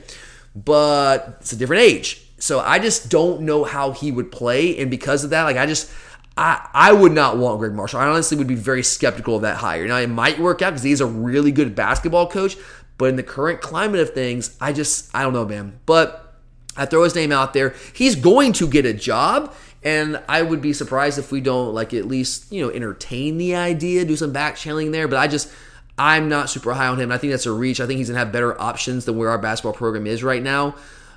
[0.55, 2.21] But it's a different age.
[2.39, 4.79] So I just don't know how he would play.
[4.79, 5.91] And because of that, like I just
[6.37, 8.01] I, I would not want Gregg Marshall.
[8.01, 9.87] I honestly would be very skeptical of that hire.
[9.87, 12.57] Now it might work out because he's a really good basketball coach,
[12.99, 15.81] but in the current climate of things, I just I don't know, man.
[15.87, 16.35] But
[16.77, 17.75] I throw his name out there.
[17.95, 19.55] He's going to get a job.
[19.83, 23.55] And I would be surprised if we don't like at least, you know, entertain the
[23.55, 25.07] idea, do some back channeling there.
[25.07, 25.53] But I just
[25.99, 27.13] I'm not super high on him.
[27.13, 27.81] I think that's a reach.
[27.81, 30.75] I think he's gonna have better options than where our basketball program is right now.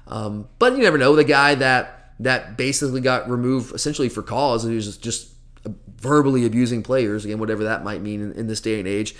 [0.07, 1.15] Um, but you never know.
[1.15, 5.29] The guy that that basically got removed essentially for cause and he was just
[5.97, 9.15] verbally abusing players again, whatever that might mean in, in this day and age.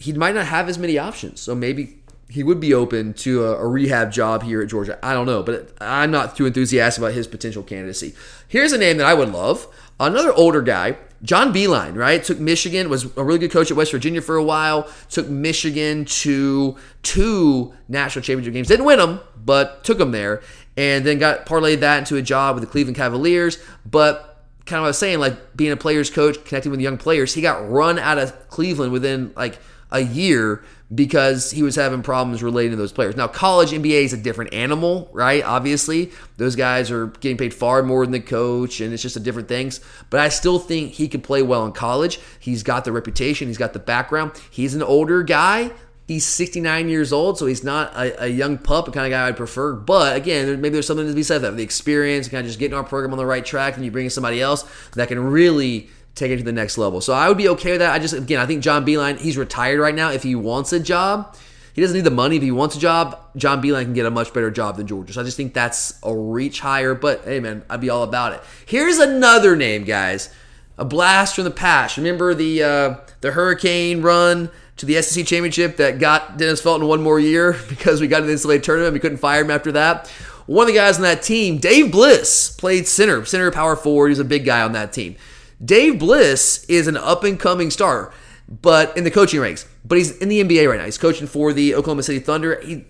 [0.00, 1.40] He might not have as many options.
[1.40, 4.98] So maybe he would be open to a, a, rehab job here at Georgia.
[5.02, 8.14] I don't know, but I'm not too enthusiastic about his potential candidacy.
[8.46, 9.66] Here's a name that I would love.
[9.98, 12.22] Another older guy, John Beilein, right?
[12.22, 16.04] Took Michigan, was a really good coach at West Virginia for a while, took Michigan
[16.06, 18.68] to two national championship games.
[18.68, 20.40] Didn't win them, but took them there.
[20.76, 23.58] And then got parlayed that into a job with the Cleveland Cavaliers.
[23.84, 24.30] But
[24.66, 27.34] kind of what I was saying, like being a player's coach, connecting with young players,
[27.34, 29.58] he got run out of Cleveland within like
[29.92, 30.62] a year
[30.92, 33.16] because he was having problems relating to those players.
[33.16, 35.42] Now, college NBA is a different animal, right?
[35.44, 39.20] Obviously, those guys are getting paid far more than the coach, and it's just a
[39.20, 39.80] different things.
[40.10, 42.18] But I still think he could play well in college.
[42.40, 44.32] He's got the reputation, he's got the background.
[44.50, 45.70] He's an older guy.
[46.08, 49.28] He's 69 years old, so he's not a, a young pup, the kind of guy
[49.28, 49.74] I'd prefer.
[49.74, 52.76] But again, maybe there's something to be said that the experience, kind of just getting
[52.76, 54.64] our program on the right track, and you bring in somebody else
[54.94, 55.88] that can really
[56.20, 57.00] take it to the next level.
[57.00, 57.92] So I would be okay with that.
[57.92, 60.10] I just again, I think John Beilein, he's retired right now.
[60.10, 61.36] If he wants a job,
[61.72, 62.36] he doesn't need the money.
[62.36, 65.12] If he wants a job, John Beilein can get a much better job than Georgia.
[65.12, 66.94] So I just think that's a reach higher.
[66.94, 68.42] But hey, man, I'd be all about it.
[68.66, 70.32] Here's another name, guys.
[70.78, 71.96] A blast from the past.
[71.96, 77.02] Remember the uh, the Hurricane run to the SEC championship that got Dennis Felton one
[77.02, 78.94] more year because we got to the NCAA tournament.
[78.94, 80.08] We couldn't fire him after that.
[80.46, 84.08] One of the guys on that team, Dave Bliss, played center, center power forward.
[84.08, 85.14] He's a big guy on that team.
[85.62, 88.12] Dave Bliss is an up and coming star,
[88.48, 89.66] but in the coaching ranks.
[89.84, 90.84] But he's in the NBA right now.
[90.84, 92.60] He's coaching for the Oklahoma City Thunder.
[92.60, 92.84] He,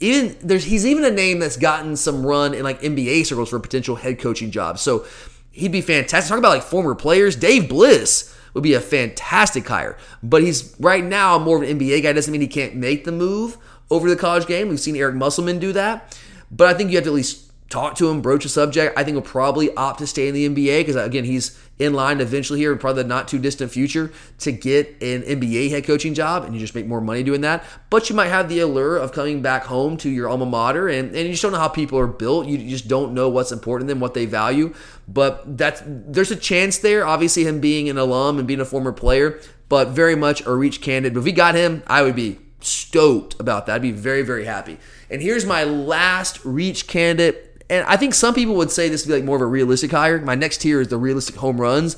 [0.00, 3.56] even there's he's even a name that's gotten some run in like NBA circles for
[3.56, 4.82] a potential head coaching jobs.
[4.82, 5.06] So
[5.50, 6.28] he'd be fantastic.
[6.28, 7.36] Talk about like former players.
[7.36, 9.96] Dave Bliss would be a fantastic hire.
[10.22, 12.12] But he's right now more of an NBA guy.
[12.12, 13.56] Doesn't mean he can't make the move
[13.90, 14.68] over the college game.
[14.68, 16.18] We've seen Eric Musselman do that.
[16.50, 17.43] But I think you have to at least
[17.74, 18.96] talk to him, broach a subject.
[18.96, 22.20] I think he'll probably opt to stay in the NBA because again, he's in line
[22.20, 26.14] eventually here, in probably the not too distant future, to get an NBA head coaching
[26.14, 27.64] job, and you just make more money doing that.
[27.90, 31.08] But you might have the allure of coming back home to your alma mater, and,
[31.08, 32.46] and you just don't know how people are built.
[32.46, 34.72] You just don't know what's important to them, what they value.
[35.08, 37.04] But that's there's a chance there.
[37.04, 40.80] Obviously, him being an alum and being a former player, but very much a reach
[40.80, 41.14] candidate.
[41.14, 43.74] But if we got him, I would be stoked about that.
[43.74, 44.78] I'd be very, very happy.
[45.10, 49.12] And here's my last reach candidate and I think some people would say this would
[49.12, 50.20] be like more of a realistic hire.
[50.20, 51.96] My next tier is the realistic home runs.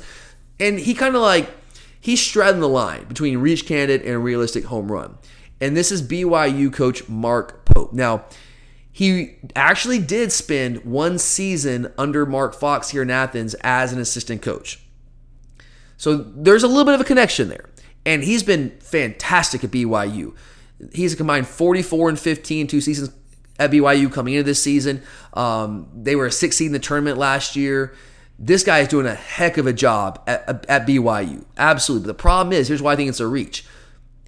[0.60, 1.50] And he kind of like,
[2.00, 5.18] he's straddling the line between reach candidate and realistic home run.
[5.60, 7.92] And this is BYU coach Mark Pope.
[7.92, 8.24] Now,
[8.92, 14.42] he actually did spend one season under Mark Fox here in Athens as an assistant
[14.42, 14.80] coach.
[15.98, 17.68] So there's a little bit of a connection there.
[18.06, 20.34] And he's been fantastic at BYU.
[20.92, 23.10] He's combined 44 and 15 two seasons
[23.58, 25.02] at BYU coming into this season.
[25.34, 27.94] Um, they were a six seed in the tournament last year.
[28.38, 31.44] This guy is doing a heck of a job at, at BYU.
[31.56, 32.06] Absolutely.
[32.06, 33.64] But the problem is here's why I think it's a reach.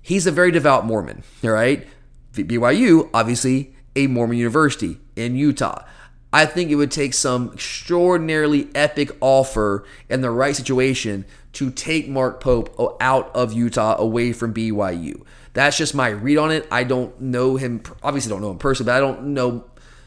[0.02, 1.86] He's a very devout Mormon, all right?
[2.32, 5.84] BYU, obviously, a Mormon university in Utah.
[6.32, 11.24] I think it would take some extraordinarily epic offer in the right situation
[11.54, 15.22] to take Mark Pope out of Utah away from BYU.
[15.58, 16.68] That's just my read on it.
[16.70, 19.64] I don't know him, obviously, don't know him personally, but I don't know,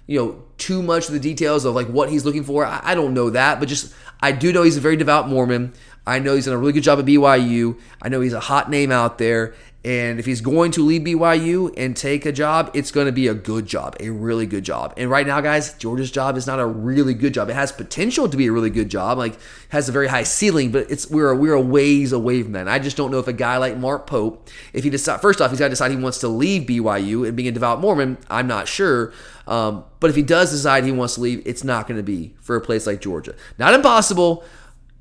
[0.08, 2.66] you know, too much of the details of like what he's looking for.
[2.66, 5.74] I, I don't know that, but just I do know he's a very devout Mormon.
[6.08, 7.78] I know he's done a really good job at BYU.
[8.02, 9.54] I know he's a hot name out there.
[9.84, 13.28] And if he's going to leave BYU and take a job, it's going to be
[13.28, 14.94] a good job, a really good job.
[14.96, 17.50] And right now, guys, Georgia's job is not a really good job.
[17.50, 20.72] It has potential to be a really good job, like has a very high ceiling,
[20.72, 22.62] but it's we're a, we're a ways away from that.
[22.62, 25.42] And I just don't know if a guy like Mark Pope, if he decide first
[25.42, 28.20] off, he's got to decide he wants to leave BYU and being a devout Mormon.
[28.30, 29.14] I'm not sure,
[29.48, 32.36] um, but if he does decide he wants to leave, it's not going to be
[32.40, 33.34] for a place like Georgia.
[33.58, 34.44] Not impossible,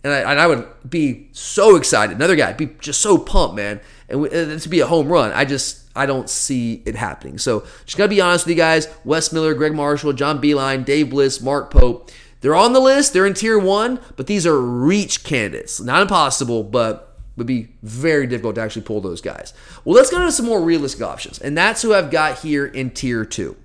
[0.02, 2.16] and I, and I would be so excited.
[2.16, 3.80] Another guy, be just so pumped, man
[4.10, 5.32] and to be a home run.
[5.32, 7.38] I just I don't see it happening.
[7.38, 8.88] So just gotta be honest with you guys.
[9.04, 12.10] Wes Miller, Gregg Marshall, John Beilein, Dave Bliss, Mark Pope.
[12.40, 13.12] They're on the list.
[13.12, 15.80] They're in tier one, but these are reach candidates.
[15.80, 19.54] Not impossible, but would be very difficult to actually pull those guys.
[19.84, 22.90] Well, let's go to some more realistic options, and that's who I've got here in
[22.90, 23.56] tier two.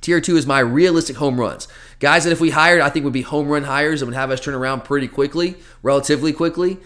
[0.00, 1.68] Tier two is my realistic home runs.
[2.02, 4.32] Guys that if we hired, I think would be home run hires that would have
[4.32, 6.78] us turn around pretty quickly, relatively quickly,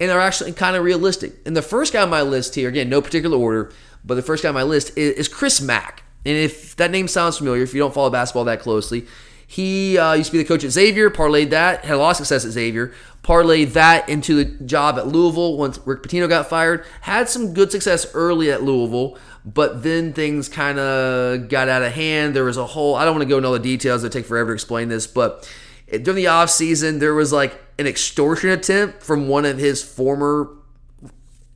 [0.00, 1.34] and are actually kind of realistic.
[1.44, 3.70] And the first guy on my list here, again, no particular order,
[4.02, 6.04] but the first guy on my list is, is Chris Mack.
[6.24, 9.06] And if that name sounds familiar, if you don't follow basketball that closely,
[9.46, 12.16] he uh, used to be the coach at Xavier, parlayed that, had a lot of
[12.16, 16.86] success at Xavier, parlayed that into the job at Louisville once Rick Pitino got fired.
[17.02, 21.92] Had some good success early at Louisville, but then things kind of got out of
[21.92, 22.34] hand.
[22.36, 24.12] There was a whole, I don't want to go into all the details, it would
[24.12, 25.48] take forever to explain this, but
[25.90, 30.48] during the offseason, there was like an extortion attempt from one of his former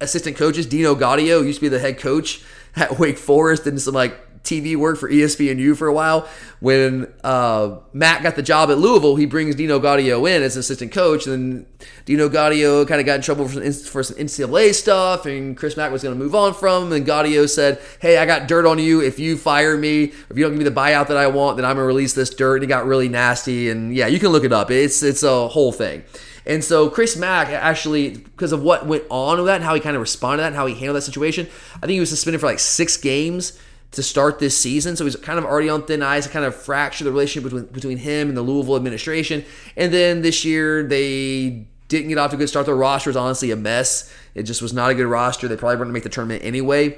[0.00, 2.42] assistant coaches, Dino Gaudio, used to be the head coach
[2.74, 6.28] at Wake Forest, and some like TV work for ESPNU for a while.
[6.60, 10.92] When uh, Matt got the job at Louisville, he brings Dino Gaudio in as assistant
[10.92, 11.26] coach.
[11.26, 11.66] And
[12.06, 15.76] Dino Gaudio kind of got in trouble for some, for some NCAA stuff, and Chris
[15.76, 16.92] Mack was going to move on from him.
[16.92, 19.02] And Gaudio said, Hey, I got dirt on you.
[19.02, 21.66] If you fire me, if you don't give me the buyout that I want, then
[21.66, 22.56] I'm going to release this dirt.
[22.56, 23.68] And it got really nasty.
[23.68, 24.70] And yeah, you can look it up.
[24.70, 26.04] It's, it's a whole thing.
[26.46, 29.80] And so Chris Mack actually, because of what went on with that and how he
[29.80, 32.10] kind of responded to that and how he handled that situation, I think he was
[32.10, 33.58] suspended for like six games
[33.92, 34.96] to start this season.
[34.96, 37.98] So he's kind of already on thin ice, kind of fractured the relationship between, between
[37.98, 39.44] him and the Louisville administration.
[39.76, 42.66] And then this year, they didn't get off to a good start.
[42.66, 44.12] Their roster was honestly a mess.
[44.34, 45.48] It just was not a good roster.
[45.48, 46.88] They probably weren't going to make the tournament anyway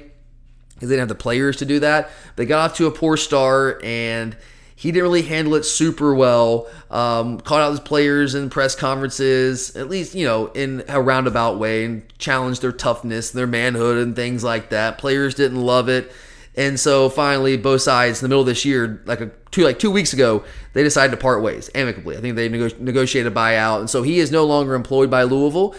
[0.73, 2.09] because they didn't have the players to do that.
[2.35, 4.35] They got off to a poor start and
[4.79, 6.67] he didn't really handle it super well.
[6.89, 11.59] Um, called out his players in press conferences, at least you know in a roundabout
[11.59, 14.97] way, and challenged their toughness, their manhood, and things like that.
[14.97, 16.13] Players didn't love it.
[16.55, 19.79] And so finally, both sides in the middle of this year, like a two like
[19.79, 20.43] two weeks ago,
[20.73, 22.17] they decided to part ways amicably.
[22.17, 25.23] I think they nego- negotiated a buyout, and so he is no longer employed by
[25.23, 25.75] Louisville.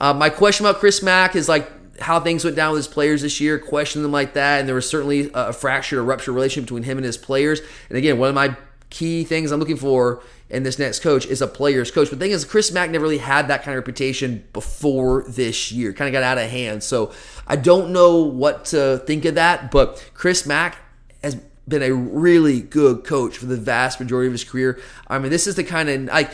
[0.00, 3.22] Uh, my question about Chris Mack is like how things went down with his players
[3.22, 6.66] this year, questioning them like that, and there was certainly a fractured or ruptured relationship
[6.66, 7.60] between him and his players.
[7.88, 8.56] And again, one of my
[8.90, 10.22] key things I'm looking for
[10.52, 12.10] in this next coach is a player's coach.
[12.10, 15.72] But the thing is, Chris Mack never really had that kind of reputation before this
[15.72, 15.92] year.
[15.94, 16.82] Kind of got out of hand.
[16.82, 17.12] So
[17.46, 19.70] I don't know what to think of that.
[19.70, 20.76] But Chris Mack
[21.24, 21.36] has
[21.66, 24.78] been a really good coach for the vast majority of his career.
[25.08, 26.30] I mean, this is the kind of like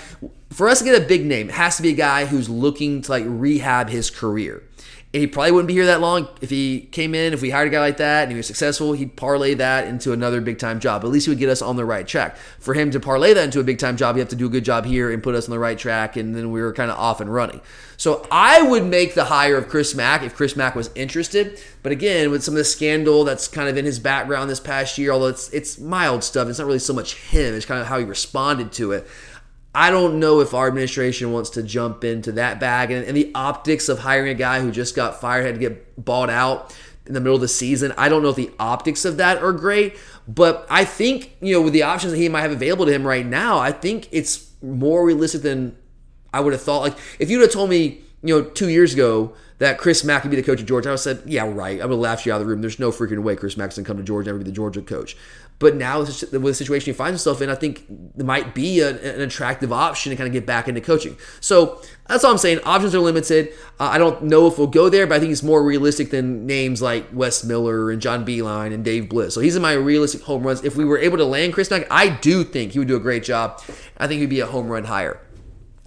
[0.50, 3.02] for us to get a big name, it has to be a guy who's looking
[3.02, 4.62] to like rehab his career
[5.18, 7.32] he probably wouldn't be here that long if he came in.
[7.32, 10.12] If we hired a guy like that and he was successful, he'd parlay that into
[10.12, 11.04] another big time job.
[11.04, 12.36] At least he would get us on the right track.
[12.58, 14.50] For him to parlay that into a big time job, you have to do a
[14.50, 16.90] good job here and put us on the right track, and then we were kind
[16.90, 17.60] of off and running.
[17.96, 21.60] So I would make the hire of Chris Mack if Chris Mack was interested.
[21.82, 24.98] But again, with some of the scandal that's kind of in his background this past
[24.98, 27.54] year, although it's it's mild stuff, it's not really so much him.
[27.54, 29.06] It's kind of how he responded to it.
[29.78, 33.30] I don't know if our administration wants to jump into that bag and, and, the
[33.32, 36.76] optics of hiring a guy who just got fired had to get bought out
[37.06, 37.94] in the middle of the season.
[37.96, 41.62] I don't know if the optics of that are great, but I think, you know,
[41.62, 44.50] with the options that he might have available to him right now, I think it's
[44.60, 45.76] more realistic than
[46.34, 46.82] I would have thought.
[46.82, 50.32] Like, if you'd have told me, you know, two years ago that Chris Mack could
[50.32, 51.80] be the coach of Georgia, I would have said, yeah, right.
[51.80, 52.62] I would have laughed you out of the room.
[52.62, 54.82] There's no freaking way Chris Mack's going to come to Georgia and be the Georgia
[54.82, 55.16] coach.
[55.60, 57.84] But now, with the situation he finds himself in, I think
[58.16, 61.16] it might be a, an attractive option to kind of get back into coaching.
[61.40, 62.60] So that's all I'm saying.
[62.64, 63.48] Options are limited.
[63.80, 66.46] Uh, I don't know if we'll go there, but I think it's more realistic than
[66.46, 69.34] names like Wes Miller and John Beilein and Dave Bliss.
[69.34, 70.62] So he's in my realistic home runs.
[70.62, 73.00] If we were able to land Chris Mack, I do think he would do a
[73.00, 73.60] great job.
[73.96, 75.20] I think he'd be a home run hire.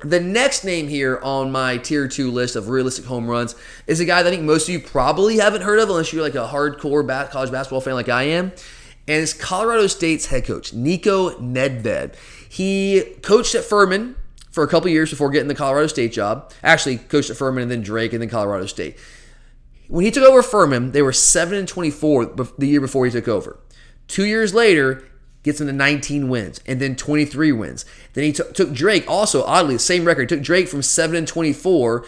[0.03, 3.55] The next name here on my tier two list of realistic home runs
[3.87, 6.23] is a guy that I think most of you probably haven't heard of, unless you're
[6.23, 8.51] like a hardcore college basketball fan like I am
[9.11, 12.15] and it's Colorado State's head coach, Niko Medved.
[12.47, 14.15] He coached at Furman
[14.51, 16.53] for a couple years before getting the Colorado State job.
[16.63, 18.97] Actually, coached at Furman and then Drake and then Colorado State.
[19.89, 22.25] When he took over Furman, they were 7 and 24
[22.57, 23.59] the year before he took over.
[24.07, 25.03] Two years later,
[25.43, 27.83] gets them to 19 wins and then 23 wins.
[28.13, 31.27] Then he t- took Drake, also oddly, the same record, took Drake from 7 and
[31.27, 32.05] 24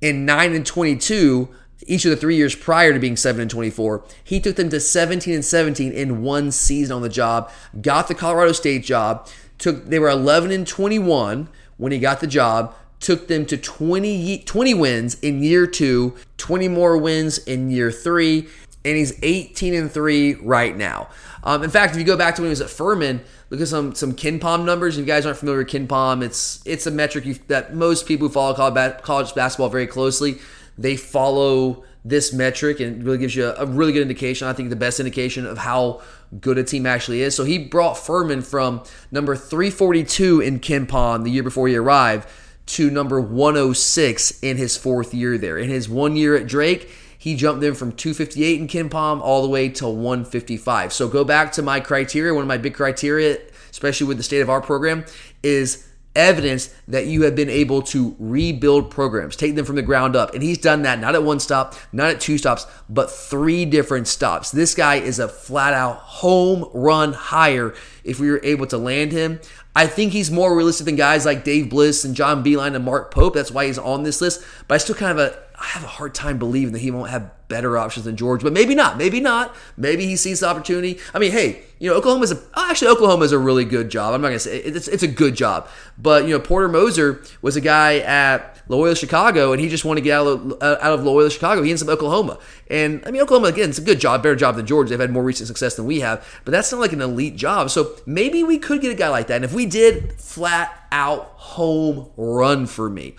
[0.00, 1.50] and 9 and 22
[1.86, 4.04] each of the three years prior to being 7 and 24.
[4.22, 8.14] He took them to 17 and 17 in one season on the job, got the
[8.14, 9.28] Colorado State job,
[9.58, 14.38] took they were 11 and 21 when he got the job, took them to 20,
[14.38, 18.46] 20 wins in year 2, 20 more wins in year 3,
[18.84, 21.08] and he's 18 and 3 right now.
[21.44, 23.20] Um, in fact, if you go back to when he was at Furman,
[23.50, 24.96] look at some some KenPom numbers.
[24.96, 28.32] If you guys aren't familiar with KenPom, it's it's a metric that most people who
[28.32, 30.38] follow college basketball very closely
[30.78, 34.48] they follow this metric and really gives you a, really good indication.
[34.48, 36.02] I think the best indication of how
[36.40, 37.34] good a team actually is.
[37.36, 42.28] So he brought Furman from number 342 in KenPom the year before he arrived
[42.64, 45.58] to number 106 in his fourth year there.
[45.58, 49.48] In his one year at Drake, he jumped them from 258 in KenPom all the
[49.48, 50.92] way to 155.
[50.92, 52.34] So go back to my criteria.
[52.34, 53.38] One of my big criteria
[53.72, 55.04] especially with the state of our program,
[55.42, 60.14] is evidence that you have been able to rebuild programs, take them from the ground
[60.14, 60.34] up.
[60.34, 64.08] And he's done that not at one stop, not at two stops, but three different
[64.08, 64.50] stops.
[64.50, 69.12] This guy is a flat out home run hire if we were able to land
[69.12, 69.40] him.
[69.74, 73.12] I think he's more realistic than guys like Dave Bliss and John Beilein and Mark
[73.12, 73.34] Pope.
[73.34, 74.44] That's why he's on this list.
[74.68, 77.10] But I still kind of a I have a hard time believing that he won't
[77.10, 78.96] have better options than George, but maybe not.
[78.96, 79.54] Maybe not.
[79.76, 80.98] Maybe he sees the opportunity.
[81.12, 84.14] I mean, hey, you know, Oklahoma's a actually Oklahoma is a really good job.
[84.14, 87.54] I'm not gonna say it's it's a good job, but you know, Porter Moser was
[87.56, 91.04] a guy at Loyola Chicago, and he just wanted to get out of, out of
[91.04, 91.62] Loyola Chicago.
[91.62, 92.38] He ends up Oklahoma,
[92.70, 94.88] and I mean, Oklahoma again, it's a good job, better job than George.
[94.88, 97.68] They've had more recent success than we have, but that's not like an elite job.
[97.68, 101.24] So maybe we could get a guy like that, and if we did, flat out
[101.36, 103.16] home run for me.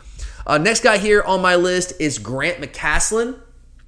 [0.48, 3.40] Uh, next guy here on my list is Grant McCasland.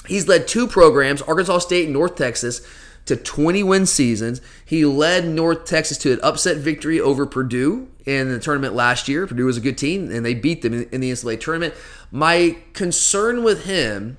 [0.08, 2.66] He's led two programs, Arkansas State and North Texas,
[3.06, 4.41] to 20 win seasons.
[4.66, 9.28] He led North Texas to an upset victory over Purdue in the tournament last year.
[9.28, 11.74] Purdue was a good team, and they beat them in, the NCAA tournament.
[12.12, 14.18] My concern with him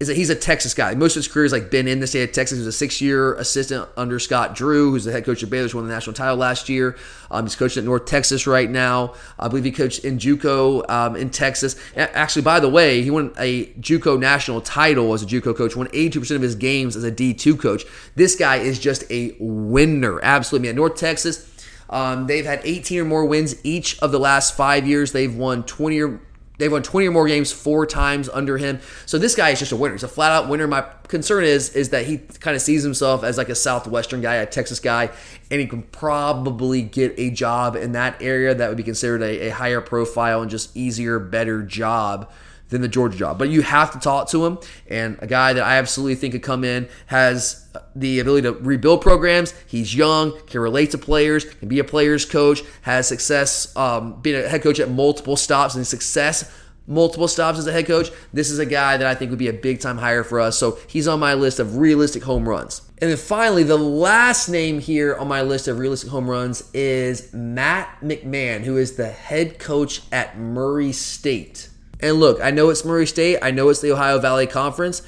[0.00, 0.92] is that he's a Texas guy.
[0.94, 2.58] Most of his career has like been in the state of Texas.
[2.58, 5.78] He was a six-year assistant under Scott Drew, who's the head coach of Baylor, who
[5.78, 6.96] won the national title last year.
[7.30, 9.14] Um, he's coaching at North Texas right now.
[9.38, 11.76] I believe he coached in JUCO um, in Texas.
[11.96, 15.76] Actually, by the way, he won a JUCO national title as a JUCO coach.
[15.76, 17.84] Won 82% of his games as a D2 coach.
[18.16, 20.20] This guy is just a winner.
[20.22, 20.76] Absolutely, man.
[20.76, 21.50] North Texas.
[21.88, 25.12] Um, they've had 18 or more wins each of the last five years.
[25.12, 26.20] They've won 20 or
[26.56, 28.78] They've won 20 or more games four times under him.
[29.06, 29.94] So this guy is just a winner.
[29.94, 30.68] He's a flat out winner.
[30.68, 34.36] My concern is is that he kind of sees himself as like a Southwestern guy,
[34.36, 35.10] a Texas guy,
[35.50, 39.48] and he can probably get a job in that area that would be considered a,
[39.48, 42.30] a higher profile and just easier, better job
[42.74, 43.38] than the Georgia job.
[43.38, 44.58] But you have to talk to him.
[44.88, 49.00] And a guy that I absolutely think could come in has the ability to rebuild
[49.00, 49.54] programs.
[49.68, 54.44] He's young, can relate to players, can be a player's coach, has success um, being
[54.44, 56.52] a head coach at multiple stops and success
[56.86, 58.10] multiple stops as a head coach.
[58.34, 60.58] This is a guy that I think would be a big time hire for us.
[60.58, 62.82] So he's on my list of realistic home runs.
[62.98, 67.32] And then finally, the last name here on my list of realistic home runs is
[67.32, 71.70] Matt McMahon, who is the head coach at Murray State.
[72.04, 75.00] And look, I know it's Murray State, I know it's the Ohio Valley Conference,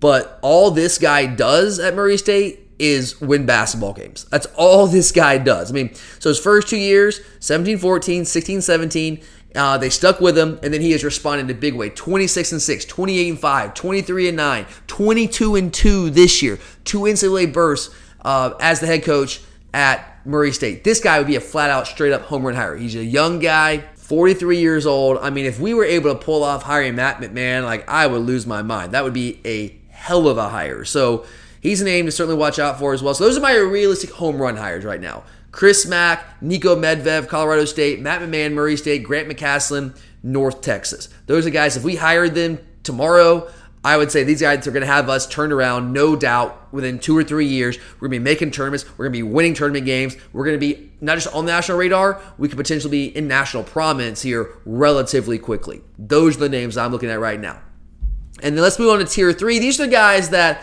[0.00, 4.24] but all this guy does at Murray State is win basketball games.
[4.24, 5.70] That's all this guy does.
[5.70, 9.20] I mean, so his first two years, 17 14, 16 17,
[9.54, 12.50] uh, they stuck with him, and then he has responded in a big way 26
[12.50, 17.52] and 6, 28 and 5, 23 and 9, 22 and 2 this year, two NCAA
[17.52, 19.40] bursts uh, as the head coach
[19.72, 20.82] at Murray State.
[20.82, 22.76] This guy would be a flat out, straight up home run hire.
[22.76, 25.18] He's a young guy, 43 years old.
[25.18, 28.22] I mean, if we were able to pull off hiring Matt McMahon, like I would
[28.22, 28.90] lose my mind.
[28.90, 30.84] That would be a hell of a hire.
[30.84, 31.24] So
[31.60, 33.14] he's a name to certainly watch out for as well.
[33.14, 35.22] So those are my realistic home run hires right now.
[35.52, 41.08] Chris Mack, Niko Medved, Colorado State, Matt McMahon, Murray State, Grant McCasland, North Texas.
[41.26, 43.48] Those are guys, if we hired them tomorrow,
[43.82, 46.98] I would say these guys are going to have us turned around, no doubt, within
[46.98, 47.78] two or three years.
[47.94, 48.84] We're going to be making tournaments.
[48.98, 50.16] We're going to be winning tournament games.
[50.32, 53.26] We're going to be not just on the national radar, we could potentially be in
[53.26, 55.80] national prominence here relatively quickly.
[55.98, 57.60] Those are the names I'm looking at right now.
[58.42, 59.58] And then let's move on to tier three.
[59.58, 60.62] These are the guys that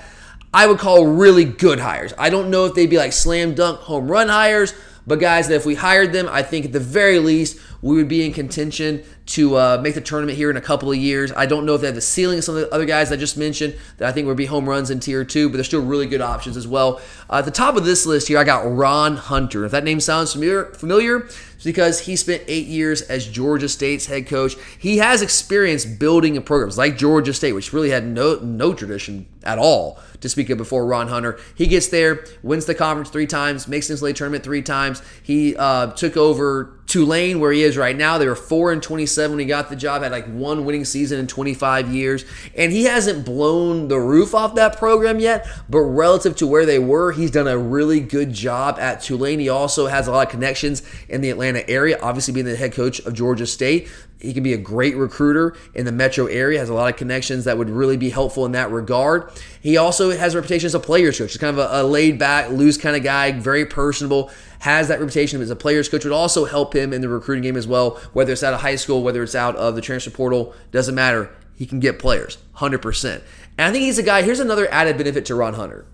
[0.54, 2.14] I would call really good hires.
[2.18, 4.74] I don't know if they'd be like slam dunk home run hires,
[5.06, 8.08] but guys that if we hired them, I think at the very least we would
[8.08, 11.34] be in contention to uh, make the tournament here in a couple of years.
[11.34, 13.18] I don't know if they have the ceiling of some of the other guys I
[13.18, 15.84] just mentioned that I think would be home runs in tier two, but they're still
[15.84, 17.02] really good options as well.
[17.30, 19.66] Uh, at the top of this list here, I got Ron Hunter.
[19.66, 24.06] If that name sounds familiar, familiar, it's because he spent eight years as Georgia State's
[24.06, 24.56] head coach.
[24.80, 29.60] He has experience building programs like Georgia State, which really had no no tradition at
[29.60, 31.38] all to speak of before Ron Hunter.
[31.54, 35.02] He gets there, wins the conference three times, makes the NCAA tournament three times.
[35.22, 39.32] He uh, took over Tulane, where he is right now, they were four and twenty-seven
[39.32, 40.04] when he got the job.
[40.04, 42.24] Had like one winning season in twenty-five years,
[42.56, 45.46] and he hasn't blown the roof off that program yet.
[45.70, 49.40] But relative to where they were, he's done a really good job at Tulane.
[49.40, 52.00] He also has a lot of connections in the Atlanta area.
[52.02, 53.90] Obviously, being the head coach of Georgia State,
[54.22, 57.44] he can be a great recruiter in the metro area, has a lot of connections
[57.44, 59.30] that would really be helpful in that regard.
[59.62, 61.32] He also has a reputation as a player's coach.
[61.32, 65.00] He's kind of a, a laid back, loose kind of guy, very personable, has that
[65.00, 67.92] reputation as a player's coach, would also help him in the recruiting game as well,
[68.14, 71.30] whether it's out of high school, whether it's out of the transfer portal, doesn't matter.
[71.56, 73.22] He can get players, 100%.
[73.58, 75.86] And I think he's a guy, here's another added benefit to Ron Hunter.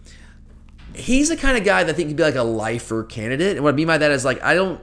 [0.95, 3.55] He's the kind of guy that I think could be like a lifer candidate.
[3.55, 4.79] And what I mean by that is like, I don't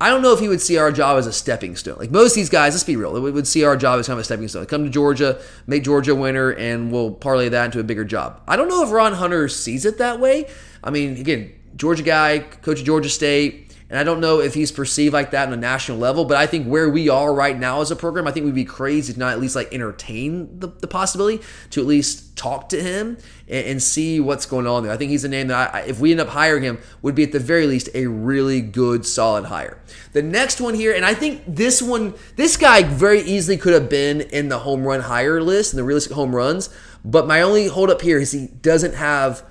[0.00, 1.96] I don't know if he would see our job as a stepping stone.
[1.98, 4.18] Like most of these guys, let's be real, we would see our job as kind
[4.18, 4.66] of a stepping stone.
[4.66, 8.40] Come to Georgia, make Georgia winner, and we'll parlay that into a bigger job.
[8.48, 10.46] I don't know if Ron Hunter sees it that way.
[10.82, 14.72] I mean, again, Georgia guy, coach of Georgia State, And I don't know if he's
[14.72, 17.80] perceived like that on a national level, but I think where we are right now
[17.80, 20.68] as a program, I think we'd be crazy to not at least like entertain the,
[20.68, 24.92] the possibility to at least talk to him and, and see what's going on there.
[24.92, 27.24] I think he's a name that I, if we end up hiring him, would be
[27.24, 29.78] at the very least a really good, solid hire.
[30.12, 33.90] The next one here, and I think this one, this guy very easily could have
[33.90, 36.70] been in the home run hire list and the realistic home runs.
[37.04, 39.44] But my only hold up here is he doesn't have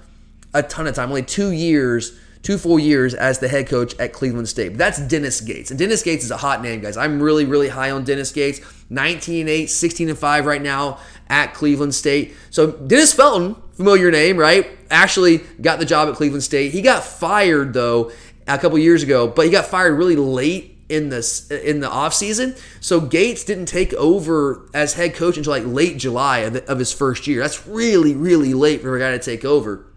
[0.54, 4.14] a ton of time, only two years two full years as the head coach at
[4.14, 4.70] Cleveland State.
[4.70, 5.72] But that's Dennis Gates.
[5.72, 6.98] And Dennis Gates is a hot name, guys.
[6.98, 8.60] I'm really, really high on Dennis Gates.
[8.90, 11.00] 19 8, 16 and 5 right now
[11.30, 12.36] at Cleveland State.
[12.52, 14.70] So Dennis Felton, familiar name, right?
[14.92, 16.74] Actually got the job at Cleveland State.
[16.74, 18.12] He got fired though
[18.46, 22.60] a couple years ago, but he got fired really late in the in the offseason.
[22.82, 26.78] So Gates didn't take over as head coach until like late July of, the, of
[26.78, 27.42] his first year.
[27.42, 29.88] That's really, really late for a guy to take over.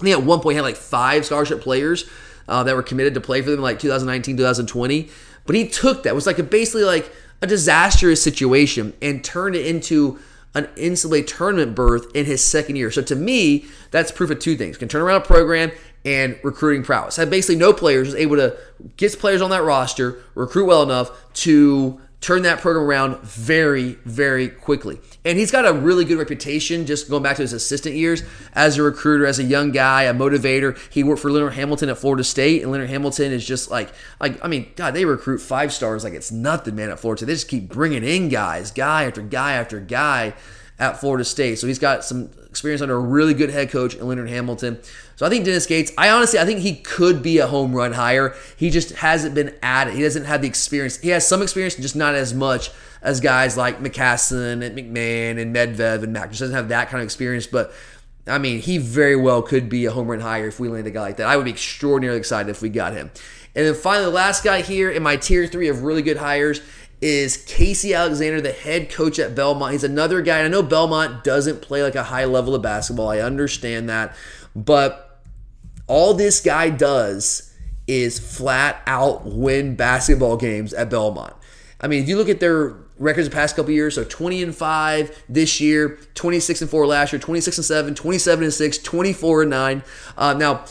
[0.00, 2.08] I think at one point he had like five scholarship players
[2.48, 5.08] uh, that were committed to play for them like 2019, 2020.
[5.46, 6.10] But he took that.
[6.10, 10.18] It was like a basically like a disastrous situation and turned it into
[10.54, 12.90] an NCAA tournament berth in his second year.
[12.90, 15.70] So to me, that's proof of two things: can turn around a program
[16.04, 17.16] and recruiting prowess.
[17.16, 18.56] Had basically no players was able to
[18.96, 24.48] get players on that roster, recruit well enough to turn that program around very, very
[24.48, 24.98] quickly.
[25.24, 28.22] And he's got a really good reputation, just going back to his assistant years
[28.52, 30.78] as a recruiter, as a young guy, a motivator.
[30.92, 34.42] He worked for Leonard Hamilton at Florida State, and Leonard Hamilton is just like, like
[34.44, 37.26] I mean, God, they recruit five stars like it's nothing, man, at Florida State.
[37.26, 40.34] They just keep bringing in guys, guy after guy after guy
[40.78, 41.58] at Florida State.
[41.58, 44.78] So he's got some experience under a really good head coach in Leonard Hamilton.
[45.16, 47.92] So I think Dennis Gates, I honestly, I think he could be a home run
[47.92, 48.34] hire.
[48.56, 49.94] He just hasn't been at it.
[49.94, 50.98] He doesn't have the experience.
[50.98, 52.70] He has some experience, just not as much
[53.04, 56.30] as guys like McCasland and McMahon and Medvedev and Mack.
[56.30, 57.46] Just doesn't have that kind of experience.
[57.46, 57.72] But
[58.26, 60.90] I mean, he very well could be a home run hire if we land a
[60.90, 61.28] guy like that.
[61.28, 63.10] I would be extraordinarily excited if we got him.
[63.54, 66.60] And then finally, the last guy here in my tier three of really good hires
[67.00, 69.72] is Casey Alexander, the head coach at Belmont.
[69.72, 70.42] He's another guy.
[70.42, 73.10] I know Belmont doesn't play like a high level of basketball.
[73.10, 74.16] I understand that.
[74.56, 75.20] But
[75.86, 77.54] all this guy does
[77.86, 81.34] is flat out win basketball games at Belmont.
[81.82, 84.54] I mean, if you look at their records the past couple years, so 20 and
[84.54, 89.42] 5 this year, 26 and 4 last year, 26 and 7, 27 and 6, 24
[89.42, 89.82] and 9.
[90.16, 90.64] Uh, now,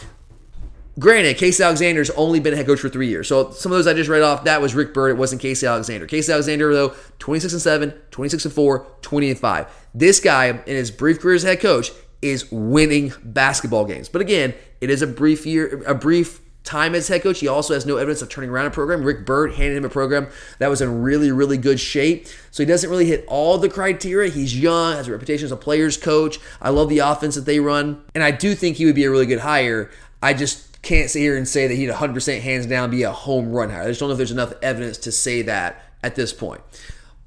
[0.99, 3.27] Granted, Casey Alexander's only been a head coach for three years.
[3.27, 5.09] So some of those I just read off, that was Rick Byrd.
[5.09, 6.05] It wasn't Casey Alexander.
[6.05, 9.87] Casey Alexander, though, 26 and 7, 26 and 4, 20 and 5.
[9.95, 14.07] This guy, in his brief career as head coach, is winning basketball games.
[14.07, 17.39] But again, it is a brief year, a brief time as head coach.
[17.39, 19.03] He also has no evidence of turning around a program.
[19.03, 20.27] Rick Byrd handed him a program
[20.59, 22.27] that was in really, really good shape.
[22.51, 24.31] So he doesn't really hit all the criteria.
[24.31, 26.39] He's young, has a reputation as a player's coach.
[26.61, 28.01] I love the offense that they run.
[28.15, 29.91] And I do think he would be a really good hire.
[30.21, 33.51] I just can't sit here and say that he'd 100% hands down be a home
[33.51, 33.83] run hire.
[33.83, 36.61] I just don't know if there's enough evidence to say that at this point.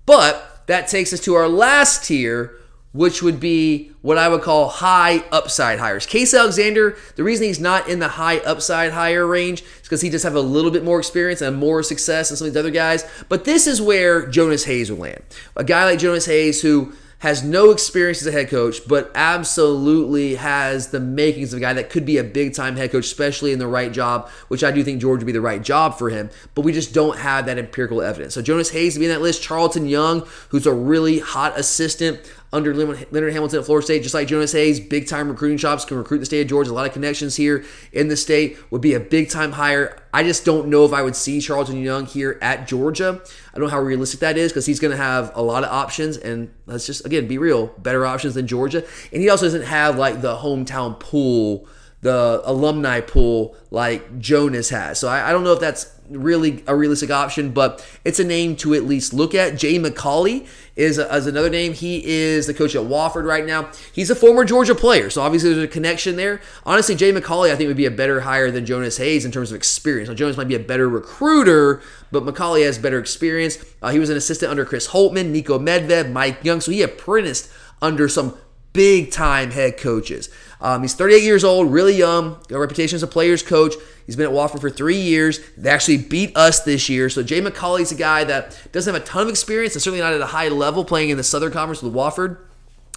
[0.07, 2.59] But that takes us to our last tier,
[2.97, 6.07] which would be what I would call high upside hires.
[6.07, 10.09] Case Alexander, the reason he's not in the high upside hire range is because he
[10.09, 12.71] just have a little bit more experience and more success than some of these other
[12.71, 13.05] guys.
[13.29, 15.23] But this is where Jonas Hayes will land.
[15.57, 20.35] A guy like Jonas Hayes who has no experience as a head coach, but absolutely
[20.35, 23.53] has the makings of a guy that could be a big time head coach, especially
[23.53, 26.11] in the right job, which I do think George would be the right job for
[26.11, 26.29] him.
[26.55, 28.35] But we just don't have that empirical evidence.
[28.35, 32.21] So Jonas Hayes to be in that list, Charlton Young, who's a really hot assistant
[32.57, 35.99] under Leonard Hamilton at Florida State, just like Jonas Hayes, big time recruiting shops can
[35.99, 36.71] recruit the state of Georgia.
[36.71, 40.03] A lot of connections here in the state would be a big time hire.
[40.15, 43.21] I just don't know if I would see Charlton Young here at Georgia.
[43.53, 45.71] I don't know how realistic that is because he's going to have a lot of
[45.71, 48.83] options, and let's just again be real, better options than Georgia.
[49.13, 51.69] And he also doesn't have like the hometown pool,
[52.01, 54.99] the alumni pool like Jonas has.
[54.99, 58.57] So I, I don't know if that's really a realistic option, but it's a name
[58.57, 59.57] to at least look at.
[59.57, 60.47] Jay McAuley
[60.77, 61.73] is, a, is another name.
[61.73, 63.71] He is the coach at Wofford right now.
[63.93, 66.41] He's a former Georgia player, so obviously there's a connection there.
[66.65, 69.51] Honestly, Jay McAuley I think would be a better hire than Jonas Hayes in terms
[69.51, 70.09] of experience.
[70.09, 71.83] Now, Jonas might be a better recruiter,
[72.13, 73.59] but McAuley has better experience.
[73.83, 77.51] Uh, he was an assistant under Chris Holtmann, Niko Medved, Mike Young, so he apprenticed
[77.83, 78.37] under some
[78.77, 80.29] big time head coaches.
[80.61, 83.75] Um, he's 38 years old, really young, got a reputation as a player's coach.
[84.05, 85.41] He's been at Wofford for three years.
[85.57, 87.09] They actually beat us this year.
[87.11, 90.13] So Jay McAuley's a guy that doesn't have a ton of experience and certainly not
[90.13, 92.39] at a high level playing in the Southern Conference with Wofford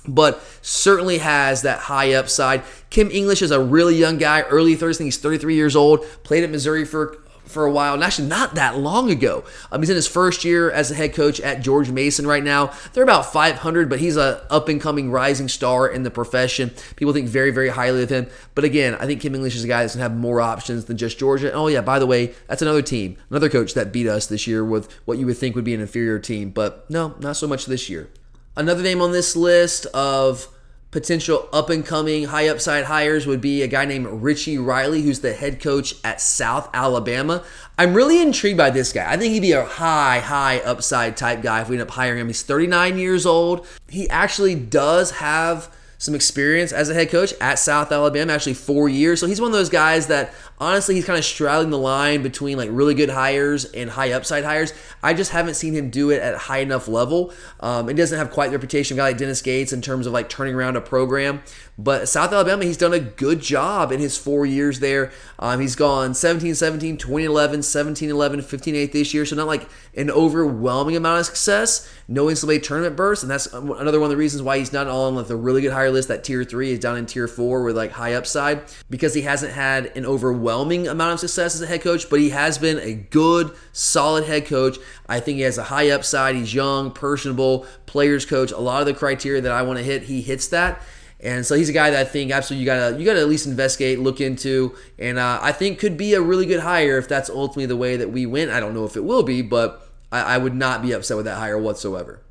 [0.07, 2.63] but certainly has that high upside.
[2.89, 4.95] Kim English is a really young guy, early 30s.
[4.95, 6.03] I think he's 33 years old.
[6.23, 7.17] Played at Missouri for
[7.49, 9.43] for a while, and actually not that long ago.
[9.71, 12.71] Um, he's in his first year as a head coach at George Mason right now.
[12.93, 16.71] They're about 500, but he's a up and coming rising star in the profession.
[16.95, 18.27] People think very, very highly of him.
[18.55, 20.97] But again, I think Kim English is a guy that's gonna have more options than
[20.97, 21.47] just Georgia.
[21.47, 24.47] And oh yeah, by the way, that's another team, another coach that beat us this
[24.47, 26.51] year with what you would think would be an inferior team.
[26.51, 28.09] But no, not so much this year.
[28.55, 30.47] Another name on this list of
[30.91, 35.19] potential up and coming high upside hires would be a guy named Richie Riley, who's
[35.19, 37.43] the head coach at South Alabama.
[37.77, 39.11] I'm really intrigued by this guy.
[39.11, 42.19] I think he'd be a high, high upside type guy if we end up hiring
[42.19, 42.27] him.
[42.27, 43.67] He's 39 years old.
[43.87, 48.87] He actually does have some experience as a head coach at South Alabama, actually four
[48.87, 49.19] years.
[49.19, 52.57] So he's one of those guys that honestly he's kind of straddling the line between
[52.57, 54.73] like really good hires and high upside hires.
[55.01, 57.33] I just haven't seen him do it at a high enough level.
[57.59, 60.05] Um, it doesn't have quite the reputation of a guy like Dennis Gates in terms
[60.05, 61.41] of like turning around a program.
[61.77, 65.13] But South Alabama, he's done a good job in his four years there.
[65.39, 69.25] Um, he's gone 17 17, 2011, 17 11, 15 8 this year.
[69.25, 71.89] So not like an overwhelming amount of success.
[72.09, 73.23] No NCAA tournament bursts.
[73.23, 75.71] And that's another one of the reasons why he's not on like the really good
[75.71, 76.09] hire list.
[76.09, 79.53] That tier three is down in tier four with like high upside because he hasn't
[79.53, 82.93] had an overwhelming amount of success as a head coach, but he has been a
[82.93, 84.77] good, solid head coach.
[85.07, 86.35] I think he has a high upside.
[86.35, 88.51] He's young, personable, players coach.
[88.51, 90.81] A lot of the criteria that I want to hit, he hits that.
[91.21, 93.45] And so he's a guy that I think absolutely you gotta you gotta at least
[93.45, 97.29] investigate, look into, and uh, I think could be a really good hire if that's
[97.29, 98.49] ultimately the way that we win.
[98.49, 101.25] I don't know if it will be, but I, I would not be upset with
[101.25, 102.21] that hire whatsoever.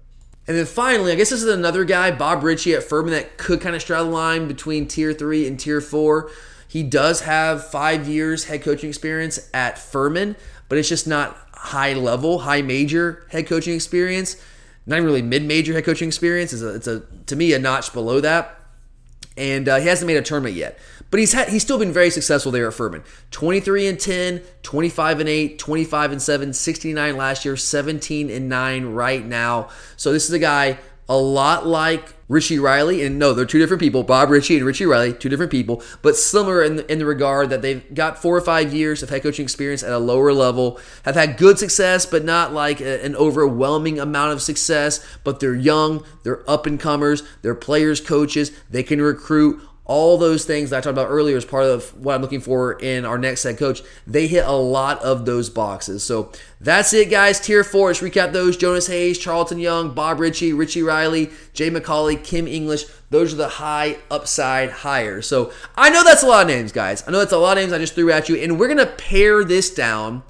[0.47, 3.61] And then finally, I guess this is another guy, Bob Richey at Furman, that could
[3.61, 6.31] kind of straddle the line between tier three and tier four.
[6.69, 10.37] He does have five years head coaching experience at Furman,
[10.69, 14.37] but it's just not high level, high major head coaching experience.
[14.87, 16.53] Not even really mid major head coaching experience.
[16.53, 18.59] It's a, it's a to me a notch below that
[19.39, 20.79] and uh, he hasn't made a tournament yet.
[21.11, 23.03] But he's had, he's still been very successful there at Furman.
[23.31, 28.87] 23 and 10, 25 and 8, 25 and 7, 69 last year, 17 and 9
[28.87, 29.69] right now.
[29.97, 30.79] So this is a guy
[31.09, 34.03] a lot like Richie Riley, and no, they're two different people.
[34.03, 37.49] Bob Richey and Richie Riley, two different people, but similar in the, in the regard
[37.49, 40.79] that they've got four or five years of head coaching experience at a lower level,
[41.05, 45.05] have had good success, but not like a, an overwhelming amount of success.
[45.25, 50.45] But they're young, they're up and comers, they're players, coaches, they can recruit all those
[50.45, 53.17] things that I talked about earlier as part of what I'm looking for in our
[53.17, 56.05] next head coach, they hit a lot of those boxes.
[56.05, 57.41] So that's it, guys.
[57.41, 57.89] Tier four.
[57.89, 62.85] Let's recap those Jonas Hayes, Charlton Young, Bob Richey, Richie Riley, Jay McAuley, Kim English.
[63.09, 65.27] Those are the high upside hires.
[65.27, 67.03] So I know that's a lot of names, guys.
[67.09, 68.37] I know that's a lot of names I just threw at you.
[68.37, 70.23] And we're going to pare this down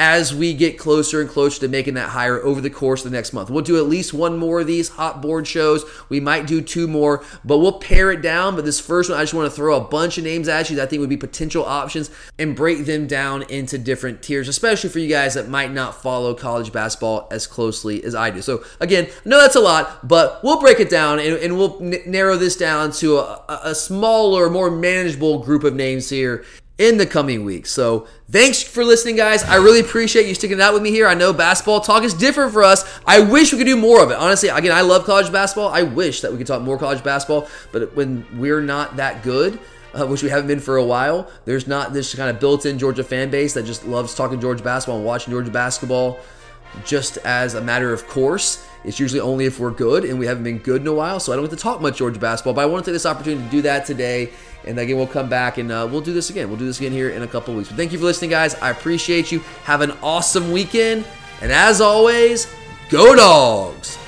[0.00, 3.14] as we get closer and closer to making that hire over the course of the
[3.14, 3.50] next month.
[3.50, 5.84] We'll do at least one more of these hot board shows.
[6.08, 8.56] We might do two more, but we'll pare it down.
[8.56, 10.76] But this first one, I just want to throw a bunch of names at you
[10.76, 14.88] that I think would be potential options and break them down into different tiers, especially
[14.88, 18.40] for you guys that might not follow college basketball as closely as I do.
[18.40, 22.00] So, again, no, that's a lot, but we'll break it down and, and we'll n-
[22.06, 26.42] narrow this down to a, a smaller, more manageable group of names here
[26.80, 27.70] in the coming weeks.
[27.70, 29.44] So thanks for listening, guys.
[29.44, 31.06] I really appreciate you sticking out with me here.
[31.06, 32.90] I know basketball talk is different for us.
[33.06, 34.16] I wish we could do more of it.
[34.16, 35.68] Honestly, again, I love college basketball.
[35.68, 39.60] I wish that we could talk more college basketball, but when we're not that good,
[39.92, 43.04] uh, which we haven't been for a while, there's not this kind of built-in Georgia
[43.04, 46.18] fan base that just loves talking Georgia basketball and watching Georgia basketball
[46.84, 48.66] just as a matter of course.
[48.82, 51.32] It's usually only if we're good, and we haven't been good in a while, so
[51.32, 52.54] I don't get to talk much Georgia basketball.
[52.54, 54.30] But I want to take this opportunity to do that today,
[54.64, 56.48] and again, we'll come back and uh, we'll do this again.
[56.48, 57.68] We'll do this again here in a couple weeks.
[57.68, 58.54] But thank you for listening, guys.
[58.56, 59.40] I appreciate you.
[59.64, 61.04] Have an awesome weekend,
[61.42, 62.46] and as always,
[62.88, 63.98] go dogs.